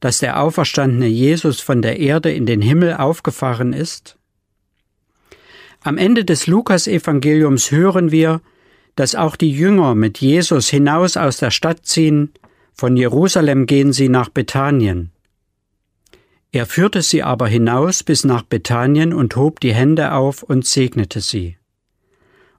Dass 0.00 0.18
der 0.18 0.40
auferstandene 0.40 1.06
Jesus 1.06 1.60
von 1.60 1.80
der 1.80 1.98
Erde 1.98 2.32
in 2.32 2.46
den 2.46 2.60
Himmel 2.60 2.94
aufgefahren 2.94 3.72
ist? 3.72 4.15
Am 5.82 5.98
Ende 5.98 6.24
des 6.24 6.46
Lukasevangeliums 6.46 7.70
hören 7.70 8.10
wir, 8.10 8.40
dass 8.96 9.14
auch 9.14 9.36
die 9.36 9.52
Jünger 9.52 9.94
mit 9.94 10.18
Jesus 10.18 10.68
hinaus 10.68 11.16
aus 11.16 11.36
der 11.36 11.50
Stadt 11.50 11.84
ziehen, 11.84 12.32
von 12.72 12.96
Jerusalem 12.96 13.66
gehen 13.66 13.92
sie 13.92 14.08
nach 14.08 14.28
Bethanien. 14.28 15.12
Er 16.52 16.66
führte 16.66 17.02
sie 17.02 17.22
aber 17.22 17.46
hinaus 17.48 18.02
bis 18.02 18.24
nach 18.24 18.42
Bethanien 18.42 19.12
und 19.12 19.36
hob 19.36 19.60
die 19.60 19.74
Hände 19.74 20.12
auf 20.12 20.42
und 20.42 20.66
segnete 20.66 21.20
sie. 21.20 21.56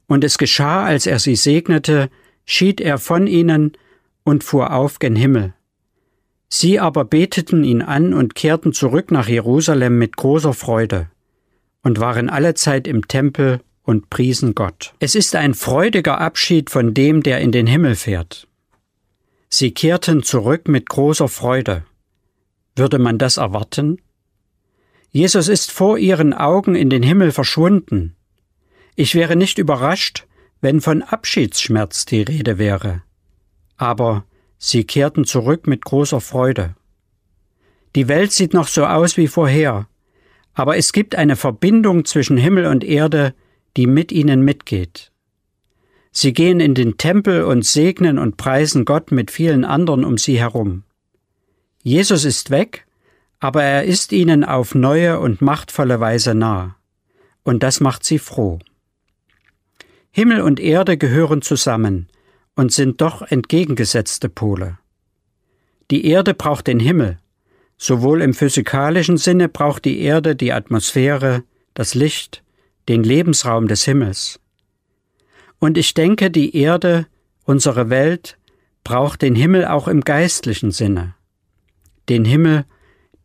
Und 0.08 0.24
es 0.24 0.38
geschah, 0.38 0.86
als 0.86 1.06
er 1.08 1.20
sie 1.20 1.36
segnete, 1.36 2.10
schied 2.46 2.80
er 2.80 2.98
von 2.98 3.28
ihnen 3.28 3.74
und 4.24 4.44
fuhr 4.44 4.74
auf 4.74 5.00
gen 5.00 5.16
Himmel. 5.16 5.54
Sie 6.50 6.80
aber 6.80 7.04
beteten 7.04 7.64
ihn 7.64 7.82
an 7.82 8.14
und 8.14 8.36
kehrten 8.36 8.72
zurück 8.72 9.12
nach 9.12 9.28
Jerusalem 9.28 9.98
mit 9.98 10.16
großer 10.16 10.54
Freude 10.54 11.10
und 11.88 12.02
waren 12.02 12.30
allezeit 12.30 12.86
im 12.86 13.08
Tempel 13.08 13.62
und 13.82 14.10
priesen 14.10 14.56
Gott. 14.56 14.94
Es 15.00 15.16
ist 15.16 15.36
ein 15.36 15.54
freudiger 15.54 16.20
Abschied 16.20 16.70
von 16.70 16.94
dem, 16.94 17.24
der 17.24 17.40
in 17.40 17.54
den 17.54 17.66
Himmel 17.66 17.96
fährt. 17.96 18.46
Sie 19.48 19.72
kehrten 19.72 20.22
zurück 20.22 20.68
mit 20.68 20.90
großer 20.90 21.30
Freude. 21.30 21.86
Würde 22.76 23.00
man 23.00 23.18
das 23.18 23.38
erwarten? 23.38 24.02
Jesus 25.12 25.48
ist 25.48 25.72
vor 25.72 25.98
ihren 25.98 26.34
Augen 26.34 26.76
in 26.76 26.90
den 26.90 27.04
Himmel 27.04 27.32
verschwunden. 27.32 28.18
Ich 28.98 29.16
wäre 29.16 29.38
nicht 29.38 29.58
überrascht, 29.58 30.28
wenn 30.60 30.82
von 30.82 31.02
Abschiedsschmerz 31.02 32.06
die 32.06 32.24
Rede 32.24 32.58
wäre. 32.58 33.02
Aber 33.78 34.26
sie 34.58 34.84
kehrten 34.84 35.24
zurück 35.24 35.68
mit 35.68 35.86
großer 35.86 36.20
Freude. 36.20 36.76
Die 37.96 38.10
Welt 38.10 38.34
sieht 38.34 38.54
noch 38.54 38.68
so 38.68 38.86
aus 38.86 39.16
wie 39.16 39.28
vorher, 39.28 39.88
aber 40.58 40.76
es 40.76 40.92
gibt 40.92 41.14
eine 41.14 41.36
Verbindung 41.36 42.04
zwischen 42.06 42.36
Himmel 42.36 42.66
und 42.66 42.84
Erde, 42.84 43.36
die 43.78 43.86
mit 43.86 44.12
ihnen 44.12 44.42
mitgeht. 44.42 45.12
Sie 46.12 46.34
gehen 46.34 46.60
in 46.60 46.74
den 46.74 46.98
Tempel 46.98 47.44
und 47.44 47.64
segnen 47.64 48.18
und 48.18 48.38
preisen 48.38 48.84
Gott 48.84 49.12
mit 49.12 49.30
vielen 49.30 49.64
anderen 49.64 50.04
um 50.04 50.18
sie 50.18 50.40
herum. 50.40 50.84
Jesus 51.84 52.26
ist 52.26 52.50
weg, 52.50 52.88
aber 53.40 53.62
er 53.62 53.84
ist 53.84 54.12
ihnen 54.12 54.44
auf 54.44 54.74
neue 54.74 55.20
und 55.20 55.44
machtvolle 55.44 56.00
Weise 56.00 56.34
nah. 56.34 56.76
Und 57.44 57.62
das 57.62 57.80
macht 57.80 58.04
sie 58.04 58.18
froh. 58.18 58.58
Himmel 60.10 60.42
und 60.42 60.60
Erde 60.60 60.98
gehören 60.98 61.44
zusammen 61.44 62.08
und 62.56 62.74
sind 62.74 63.00
doch 63.02 63.22
entgegengesetzte 63.22 64.28
Pole. 64.28 64.80
Die 65.92 66.08
Erde 66.08 66.34
braucht 66.34 66.66
den 66.66 66.80
Himmel, 66.80 67.20
Sowohl 67.78 68.22
im 68.22 68.34
physikalischen 68.34 69.18
Sinne 69.18 69.50
braucht 69.50 69.86
die 69.86 70.02
Erde 70.02 70.36
die 70.36 70.52
Atmosphäre, 70.52 71.44
das 71.76 71.94
Licht, 71.94 72.44
den 72.90 73.04
Lebensraum 73.04 73.68
des 73.68 73.86
Himmels. 73.86 74.40
Und 75.60 75.78
ich 75.78 75.94
denke, 75.94 76.32
die 76.32 76.56
Erde, 76.56 77.08
unsere 77.44 77.90
Welt, 77.90 78.38
braucht 78.84 79.22
den 79.22 79.36
Himmel 79.36 79.66
auch 79.66 79.88
im 79.88 80.02
geistlichen 80.02 80.72
Sinne. 80.72 81.14
Den 82.10 82.26
Himmel, 82.26 82.66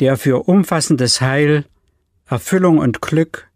der 0.01 0.17
für 0.17 0.49
umfassendes 0.49 1.21
Heil, 1.21 1.65
Erfüllung 2.27 2.79
und 2.79 3.01
Glück, 3.01 3.49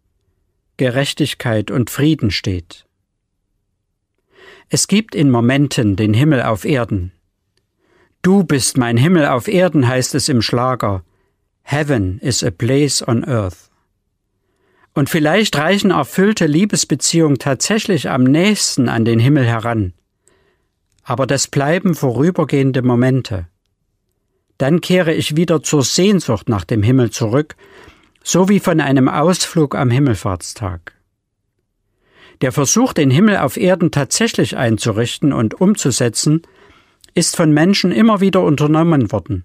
Gerechtigkeit 0.77 1.71
und 1.71 1.89
Frieden 1.89 2.31
steht. 2.31 2.85
Es 4.69 4.87
gibt 4.87 5.15
in 5.15 5.29
Momenten 5.29 5.95
den 5.95 6.13
Himmel 6.13 6.41
auf 6.43 6.65
Erden, 6.65 7.11
Du 8.27 8.43
bist 8.43 8.77
mein 8.77 8.97
Himmel 8.97 9.25
auf 9.25 9.47
Erden, 9.47 9.87
heißt 9.87 10.13
es 10.13 10.27
im 10.27 10.41
Schlager. 10.41 11.01
Heaven 11.61 12.19
is 12.19 12.43
a 12.43 12.51
place 12.51 13.01
on 13.07 13.23
earth. 13.23 13.69
Und 14.93 15.09
vielleicht 15.09 15.55
reichen 15.57 15.91
erfüllte 15.91 16.45
Liebesbeziehungen 16.45 17.39
tatsächlich 17.39 18.09
am 18.09 18.25
nächsten 18.25 18.89
an 18.89 19.05
den 19.05 19.21
Himmel 19.21 19.45
heran. 19.45 19.93
Aber 21.03 21.25
das 21.25 21.47
bleiben 21.47 21.95
vorübergehende 21.95 22.81
Momente. 22.81 23.47
Dann 24.57 24.81
kehre 24.81 25.13
ich 25.13 25.37
wieder 25.37 25.63
zur 25.63 25.83
Sehnsucht 25.83 26.49
nach 26.49 26.65
dem 26.65 26.83
Himmel 26.83 27.11
zurück, 27.11 27.55
so 28.25 28.49
wie 28.49 28.59
von 28.59 28.81
einem 28.81 29.07
Ausflug 29.07 29.73
am 29.73 29.89
Himmelfahrtstag. 29.89 30.91
Der 32.41 32.51
Versuch, 32.51 32.91
den 32.91 33.09
Himmel 33.09 33.37
auf 33.37 33.55
Erden 33.55 33.89
tatsächlich 33.89 34.57
einzurichten 34.57 35.31
und 35.31 35.61
umzusetzen, 35.61 36.41
ist 37.17 37.35
von 37.35 37.51
Menschen 37.51 37.91
immer 37.91 38.21
wieder 38.21 38.43
unternommen 38.43 39.11
worden, 39.11 39.43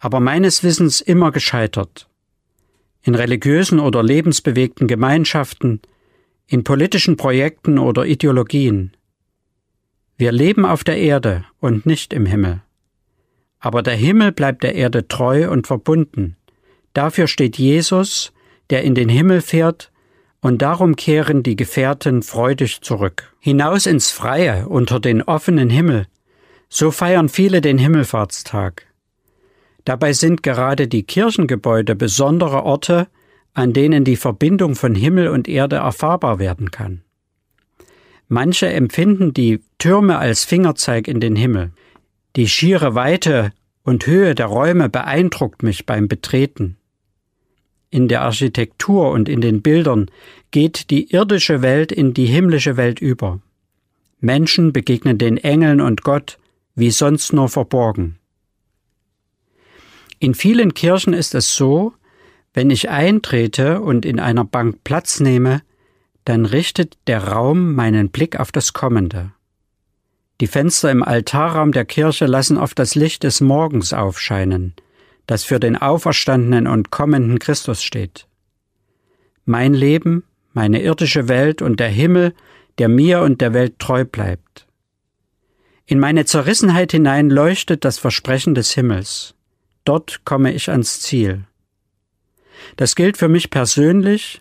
aber 0.00 0.18
meines 0.18 0.64
Wissens 0.64 1.00
immer 1.00 1.30
gescheitert. 1.30 2.08
In 3.02 3.14
religiösen 3.14 3.78
oder 3.78 4.02
lebensbewegten 4.02 4.88
Gemeinschaften, 4.88 5.80
in 6.48 6.64
politischen 6.64 7.16
Projekten 7.16 7.78
oder 7.78 8.06
Ideologien. 8.06 8.96
Wir 10.16 10.32
leben 10.32 10.64
auf 10.64 10.82
der 10.82 10.98
Erde 10.98 11.44
und 11.60 11.86
nicht 11.86 12.12
im 12.12 12.26
Himmel. 12.26 12.60
Aber 13.60 13.84
der 13.84 13.94
Himmel 13.94 14.32
bleibt 14.32 14.64
der 14.64 14.74
Erde 14.74 15.06
treu 15.06 15.48
und 15.48 15.68
verbunden. 15.68 16.36
Dafür 16.92 17.28
steht 17.28 17.56
Jesus, 17.56 18.32
der 18.70 18.82
in 18.82 18.96
den 18.96 19.08
Himmel 19.08 19.42
fährt, 19.42 19.92
und 20.40 20.60
darum 20.60 20.96
kehren 20.96 21.44
die 21.44 21.54
Gefährten 21.54 22.22
freudig 22.22 22.80
zurück. 22.80 23.32
Hinaus 23.38 23.86
ins 23.86 24.10
Freie 24.10 24.66
unter 24.68 24.98
den 24.98 25.22
offenen 25.22 25.70
Himmel 25.70 26.08
so 26.70 26.90
feiern 26.90 27.28
viele 27.28 27.60
den 27.60 27.76
Himmelfahrtstag. 27.76 28.86
Dabei 29.84 30.12
sind 30.12 30.42
gerade 30.42 30.88
die 30.88 31.02
Kirchengebäude 31.02 31.96
besondere 31.96 32.62
Orte, 32.62 33.08
an 33.52 33.72
denen 33.72 34.04
die 34.04 34.16
Verbindung 34.16 34.76
von 34.76 34.94
Himmel 34.94 35.28
und 35.28 35.48
Erde 35.48 35.76
erfahrbar 35.76 36.38
werden 36.38 36.70
kann. 36.70 37.02
Manche 38.28 38.68
empfinden 38.68 39.34
die 39.34 39.60
Türme 39.78 40.18
als 40.18 40.44
Fingerzeig 40.44 41.08
in 41.08 41.18
den 41.18 41.34
Himmel. 41.34 41.72
Die 42.36 42.46
schiere 42.46 42.94
Weite 42.94 43.50
und 43.82 44.06
Höhe 44.06 44.36
der 44.36 44.46
Räume 44.46 44.88
beeindruckt 44.88 45.64
mich 45.64 45.84
beim 45.84 46.06
Betreten. 46.06 46.76
In 47.90 48.06
der 48.06 48.22
Architektur 48.22 49.10
und 49.10 49.28
in 49.28 49.40
den 49.40 49.62
Bildern 49.62 50.08
geht 50.52 50.90
die 50.90 51.12
irdische 51.12 51.60
Welt 51.60 51.90
in 51.90 52.14
die 52.14 52.26
himmlische 52.26 52.76
Welt 52.76 53.00
über. 53.00 53.40
Menschen 54.20 54.72
begegnen 54.72 55.18
den 55.18 55.38
Engeln 55.38 55.80
und 55.80 56.02
Gott, 56.02 56.38
wie 56.80 56.90
sonst 56.90 57.32
nur 57.32 57.48
verborgen. 57.48 58.18
In 60.18 60.34
vielen 60.34 60.74
Kirchen 60.74 61.12
ist 61.12 61.34
es 61.34 61.54
so, 61.54 61.92
wenn 62.52 62.70
ich 62.70 62.90
eintrete 62.90 63.80
und 63.80 64.04
in 64.04 64.18
einer 64.18 64.44
Bank 64.44 64.82
Platz 64.82 65.20
nehme, 65.20 65.62
dann 66.24 66.46
richtet 66.46 66.98
der 67.06 67.28
Raum 67.28 67.74
meinen 67.74 68.10
Blick 68.10 68.40
auf 68.40 68.50
das 68.50 68.72
Kommende. 68.72 69.32
Die 70.40 70.46
Fenster 70.46 70.90
im 70.90 71.02
Altarraum 71.02 71.72
der 71.72 71.84
Kirche 71.84 72.26
lassen 72.26 72.56
oft 72.56 72.78
das 72.78 72.94
Licht 72.94 73.24
des 73.24 73.40
Morgens 73.40 73.92
aufscheinen, 73.92 74.74
das 75.26 75.44
für 75.44 75.60
den 75.60 75.76
auferstandenen 75.76 76.66
und 76.66 76.90
kommenden 76.90 77.38
Christus 77.38 77.82
steht. 77.82 78.26
Mein 79.44 79.74
Leben, 79.74 80.24
meine 80.52 80.80
irdische 80.82 81.28
Welt 81.28 81.60
und 81.62 81.78
der 81.78 81.88
Himmel, 81.88 82.34
der 82.78 82.88
mir 82.88 83.20
und 83.20 83.40
der 83.40 83.52
Welt 83.52 83.78
treu 83.78 84.04
bleibt. 84.04 84.66
In 85.90 85.98
meine 85.98 86.24
Zerrissenheit 86.24 86.92
hinein 86.92 87.30
leuchtet 87.30 87.84
das 87.84 87.98
Versprechen 87.98 88.54
des 88.54 88.70
Himmels. 88.70 89.34
Dort 89.84 90.24
komme 90.24 90.52
ich 90.52 90.70
ans 90.70 91.00
Ziel. 91.00 91.46
Das 92.76 92.94
gilt 92.94 93.16
für 93.16 93.26
mich 93.26 93.50
persönlich, 93.50 94.40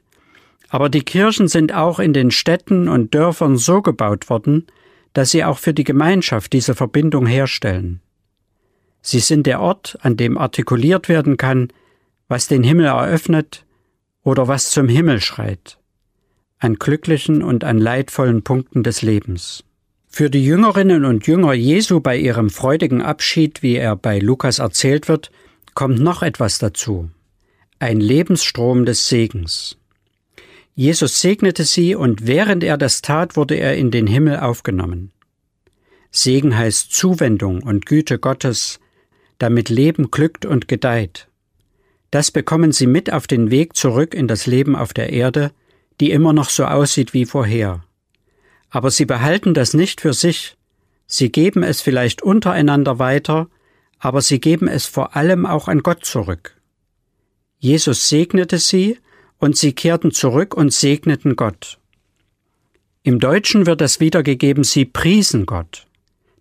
aber 0.70 0.90
die 0.90 1.02
Kirchen 1.02 1.48
sind 1.48 1.74
auch 1.74 1.98
in 1.98 2.14
den 2.14 2.30
Städten 2.30 2.88
und 2.88 3.16
Dörfern 3.16 3.58
so 3.58 3.82
gebaut 3.82 4.30
worden, 4.30 4.68
dass 5.14 5.32
sie 5.32 5.44
auch 5.44 5.58
für 5.58 5.74
die 5.74 5.86
Gemeinschaft 5.86 6.54
diese 6.54 6.76
Verbindung 6.76 7.26
herstellen. 7.26 8.00
Sie 9.02 9.20
sind 9.20 9.48
der 9.48 9.60
Ort, 9.60 9.98
an 10.02 10.18
dem 10.18 10.38
artikuliert 10.38 11.10
werden 11.10 11.36
kann, 11.36 11.70
was 12.28 12.48
den 12.48 12.62
Himmel 12.62 12.86
eröffnet 12.86 13.66
oder 14.22 14.48
was 14.48 14.70
zum 14.70 14.88
Himmel 14.88 15.20
schreit, 15.20 15.80
an 16.60 16.76
glücklichen 16.76 17.42
und 17.42 17.64
an 17.64 17.80
leidvollen 17.80 18.44
Punkten 18.44 18.84
des 18.84 19.02
Lebens. 19.02 19.64
Für 20.12 20.30
die 20.30 20.44
Jüngerinnen 20.44 21.06
und 21.06 21.28
Jünger 21.28 21.54
Jesu 21.54 22.02
bei 22.02 22.18
ihrem 22.18 22.50
freudigen 22.50 23.02
Abschied, 23.02 23.62
wie 23.62 23.76
er 23.76 23.96
bei 23.96 24.20
Lukas 24.20 24.60
erzählt 24.60 25.08
wird, 25.08 25.32
kommt 25.76 26.00
noch 26.00 26.24
etwas 26.24 26.58
dazu. 26.58 27.10
Ein 27.78 28.02
Lebensstrom 28.02 28.86
des 28.86 29.08
Segens. 29.08 29.78
Jesus 30.76 31.22
segnete 31.22 31.64
sie 31.64 31.96
und 31.96 32.28
während 32.28 32.64
er 32.64 32.78
das 32.78 33.02
tat, 33.02 33.38
wurde 33.38 33.56
er 33.56 33.78
in 33.78 33.92
den 33.92 34.08
Himmel 34.08 34.40
aufgenommen. 34.40 35.12
Segen 36.12 36.58
heißt 36.58 36.94
Zuwendung 36.94 37.62
und 37.62 37.86
Güte 37.86 38.18
Gottes, 38.18 38.80
damit 39.38 39.70
Leben 39.70 40.12
glückt 40.12 40.46
und 40.46 40.68
gedeiht. 40.68 41.28
Das 42.12 42.32
bekommen 42.32 42.72
sie 42.72 42.88
mit 42.88 43.14
auf 43.14 43.28
den 43.28 43.52
Weg 43.52 43.76
zurück 43.76 44.14
in 44.14 44.28
das 44.28 44.48
Leben 44.48 44.76
auf 44.76 44.92
der 44.92 45.14
Erde, 45.14 45.52
die 46.02 46.12
immer 46.12 46.34
noch 46.34 46.50
so 46.50 46.66
aussieht 46.66 47.14
wie 47.14 47.26
vorher. 47.26 47.84
Aber 48.70 48.92
sie 48.92 49.06
behalten 49.06 49.54
das 49.54 49.74
nicht 49.74 50.02
für 50.02 50.14
sich, 50.14 50.58
sie 51.08 51.32
geben 51.32 51.64
es 51.64 51.82
vielleicht 51.82 52.22
untereinander 52.22 53.00
weiter, 53.00 53.48
aber 53.98 54.22
sie 54.22 54.40
geben 54.40 54.68
es 54.68 54.86
vor 54.86 55.16
allem 55.16 55.46
auch 55.46 55.68
an 55.68 55.84
Gott 55.84 56.06
zurück. 56.06 56.56
Jesus 57.58 58.08
segnete 58.08 58.58
sie, 58.58 58.98
und 59.40 59.58
sie 59.58 59.74
kehrten 59.74 60.12
zurück 60.12 60.54
und 60.54 60.74
segneten 60.74 61.36
Gott. 61.36 61.80
Im 63.04 63.20
Deutschen 63.20 63.66
wird 63.66 63.82
das 63.82 64.00
wiedergegeben, 64.00 64.64
sie 64.64 64.86
priesen 64.86 65.46
Gott. 65.46 65.88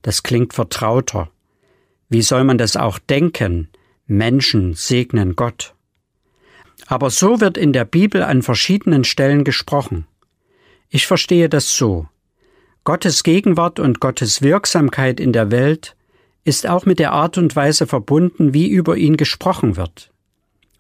Das 0.03 0.23
klingt 0.23 0.53
vertrauter. 0.53 1.31
Wie 2.09 2.23
soll 2.23 2.45
man 2.45 2.59
das 2.59 2.77
auch 2.77 2.99
denken? 2.99 3.69
Menschen 4.07 4.75
segnen 4.75 5.37
Gott. 5.37 5.75
Aber 6.87 7.11
so 7.11 7.41
wird 7.41 7.57
in 7.57 7.73
der 7.73 7.85
Bibel 7.85 8.23
an 8.23 8.43
verschiedenen 8.43 9.05
Stellen 9.05 9.45
gesprochen. 9.45 10.07
Ich 10.89 11.07
verstehe 11.07 11.49
das 11.49 11.77
so. 11.77 12.09
Gottes 12.89 13.23
Gegenwart 13.23 13.81
und 13.81 14.01
Gottes 14.01 14.41
Wirksamkeit 14.41 15.21
in 15.21 15.35
der 15.35 15.51
Welt 15.51 15.95
ist 16.45 16.67
auch 16.67 16.87
mit 16.87 16.99
der 16.99 17.13
Art 17.13 17.37
und 17.37 17.55
Weise 17.55 17.87
verbunden, 17.87 18.55
wie 18.55 18.67
über 18.67 18.97
ihn 18.97 19.19
gesprochen 19.19 19.77
wird, 19.77 20.11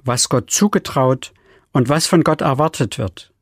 was 0.05 0.31
Gott 0.31 0.51
zugetraut 0.51 1.35
und 1.71 1.91
was 1.91 2.07
von 2.07 2.25
Gott 2.25 2.41
erwartet 2.41 2.97
wird. 2.97 3.35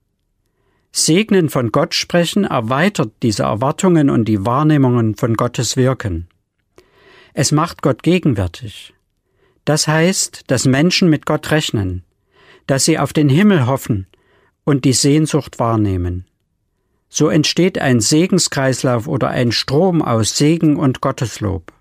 Segnen 0.91 1.49
von 1.49 1.71
Gott 1.71 1.95
sprechen 1.95 2.43
erweitert 2.43 3.13
diese 3.23 3.45
Erwartungen 3.45 4.11
und 4.11 4.25
die 4.25 4.45
Wahrnehmungen 4.45 5.15
von 5.15 5.35
Gottes 5.35 5.77
Wirken. 5.77 6.27
Es 7.35 7.53
macht 7.53 7.83
Gott 7.83 8.03
gegenwärtig. 8.03 8.95
Das 9.65 9.87
heißt, 9.87 10.43
dass 10.49 10.65
Menschen 10.65 11.09
mit 11.09 11.25
Gott 11.25 11.53
rechnen, 11.53 12.03
dass 12.67 12.85
sie 12.85 12.99
auf 12.99 13.13
den 13.13 13.29
Himmel 13.29 13.69
hoffen 13.69 14.09
und 14.65 14.85
die 14.85 14.93
Sehnsucht 14.93 15.61
wahrnehmen. 15.61 16.27
So 17.09 17.29
entsteht 17.29 17.79
ein 17.79 18.01
Segenskreislauf 18.01 19.07
oder 19.07 19.29
ein 19.29 19.53
Strom 19.53 20.03
aus 20.03 20.37
Segen 20.37 20.77
und 20.77 21.01
Gotteslob. 21.01 21.73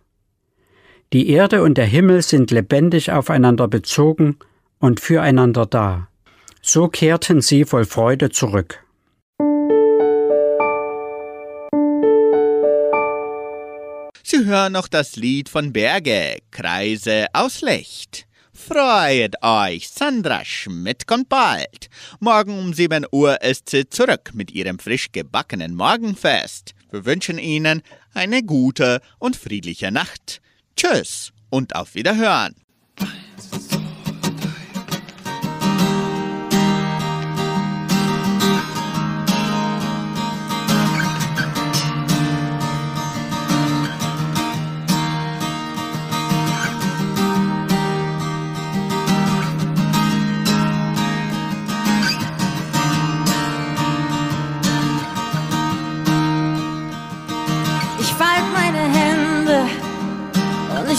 Die 1.14 1.30
Erde 1.30 1.64
und 1.64 1.78
der 1.78 1.86
Himmel 1.86 2.22
sind 2.22 2.52
lebendig 2.52 3.12
aufeinander 3.12 3.68
bezogen 3.68 4.38
und 4.80 5.00
füreinander 5.00 5.66
da. 5.66 6.08
So 6.62 6.88
kehrten 6.88 7.42
sie 7.42 7.66
voll 7.66 7.86
Freude 7.86 8.30
zurück. 8.32 8.84
Sie 14.24 14.44
hören 14.44 14.74
noch 14.74 14.88
das 14.88 15.16
Lied 15.16 15.50
von 15.50 15.72
Berge, 15.72 16.40
Kreise 16.50 17.28
aus 17.34 17.62
Licht. 17.62 18.26
Freut 18.56 19.36
euch, 19.44 19.90
Sandra 19.90 20.46
Schmidt 20.46 21.06
kommt 21.08 21.28
bald. 21.28 21.90
Morgen 22.22 22.58
um 22.58 22.74
7 22.74 23.06
Uhr 23.12 23.42
ist 23.42 23.70
sie 23.70 23.90
zurück 23.90 24.32
mit 24.34 24.50
ihrem 24.52 24.80
frisch 24.80 25.12
gebackenen 25.12 25.76
Morgenfest. 25.76 26.74
Wir 26.90 27.06
wünschen 27.06 27.38
Ihnen 27.38 27.84
eine 28.14 28.44
gute 28.44 29.02
und 29.20 29.36
friedliche 29.36 29.92
Nacht. 29.92 30.42
Tschüss 30.78 31.34
und 31.50 31.76
auf 31.76 31.96
Wiederhören. 31.96 32.56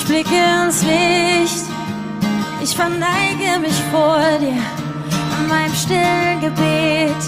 Blicke 0.06 0.34
ins 0.64 0.82
Licht. 0.82 1.64
Ich 2.62 2.74
verneige 2.74 3.58
mich 3.60 3.78
vor 3.90 4.18
dir 4.40 4.62
in 5.38 5.48
meinem 5.48 5.74
stillen 5.74 6.40
Gebet. 6.40 7.22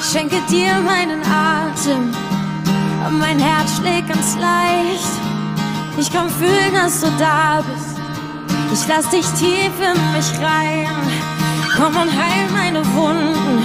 Ich 0.00 0.10
schenke 0.10 0.40
dir 0.50 0.74
meinen 0.80 1.20
Atem 1.22 2.12
und 3.06 3.18
mein 3.18 3.38
Herz 3.38 3.76
schlägt 3.78 4.08
ganz 4.08 4.36
leicht. 4.36 5.14
Ich 5.98 6.12
kann 6.12 6.28
fühlen, 6.28 6.74
dass 6.74 7.00
du 7.00 7.06
da 7.18 7.62
bist. 7.62 7.98
Ich 8.72 8.88
lass 8.88 9.08
dich 9.10 9.26
tief 9.38 9.72
in 9.78 10.12
mich 10.12 10.30
rein. 10.42 10.88
Komm 11.76 11.96
und 11.96 12.10
heil 12.10 12.48
meine 12.52 12.84
Wunden. 12.94 13.62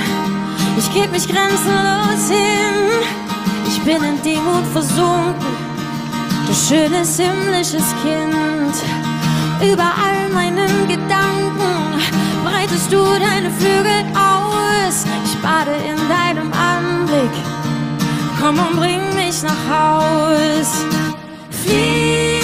Ich 0.78 0.94
geb 0.94 1.12
mich 1.12 1.28
grenzenlos 1.28 2.30
hin. 2.30 2.80
Ich 3.68 3.82
bin 3.82 4.04
in 4.04 4.22
Demut 4.24 4.66
versunken, 4.72 5.69
du 6.50 6.56
schönes 6.56 7.18
himmlisches 7.18 7.94
Kind. 8.02 8.76
Über 9.62 9.84
all 9.84 10.30
meinen 10.34 10.88
Gedanken 10.88 12.02
breitest 12.44 12.92
du 12.92 13.04
deine 13.04 13.52
Flügel 13.52 14.04
aus. 14.16 15.06
Ich 15.26 15.38
bade 15.42 15.72
in 15.72 15.98
deinem 16.10 16.52
Anblick, 16.54 17.32
komm 18.40 18.58
und 18.58 18.76
bring 18.78 19.02
mich 19.16 19.44
nach 19.44 19.64
Haus. 19.70 20.86
Fliege, 21.52 22.39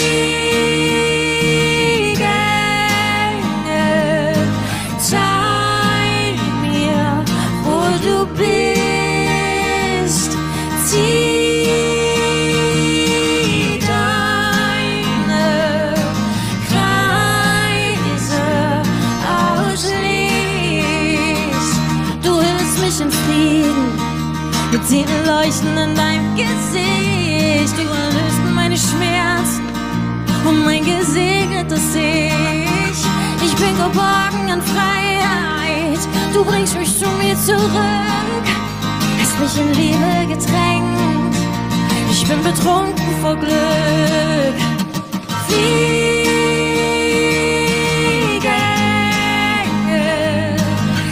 und 30.46 30.64
mein 30.64 30.84
gesegnetes 30.84 31.96
Ich. 31.96 33.06
Ich 33.44 33.56
bin 33.56 33.76
geborgen 33.78 34.48
in 34.54 34.62
Freiheit. 34.62 36.00
Du 36.34 36.44
bringst 36.44 36.78
mich 36.78 36.98
zu 36.98 37.10
mir 37.22 37.36
zurück. 37.36 38.46
Hast 39.20 39.40
mich 39.40 39.58
in 39.60 39.74
Liebe 39.74 40.28
getränkt. 40.28 41.36
Ich 42.12 42.28
bin 42.28 42.42
betrunken 42.44 43.06
vor 43.22 43.36
Glück. 43.36 44.56
Fliege, 45.48 46.06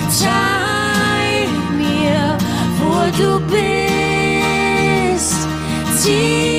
zeig 0.09 1.49
mir, 1.77 2.37
wo 2.79 2.93
du 3.17 3.39
bist. 3.47 5.37
Zieh 5.97 6.52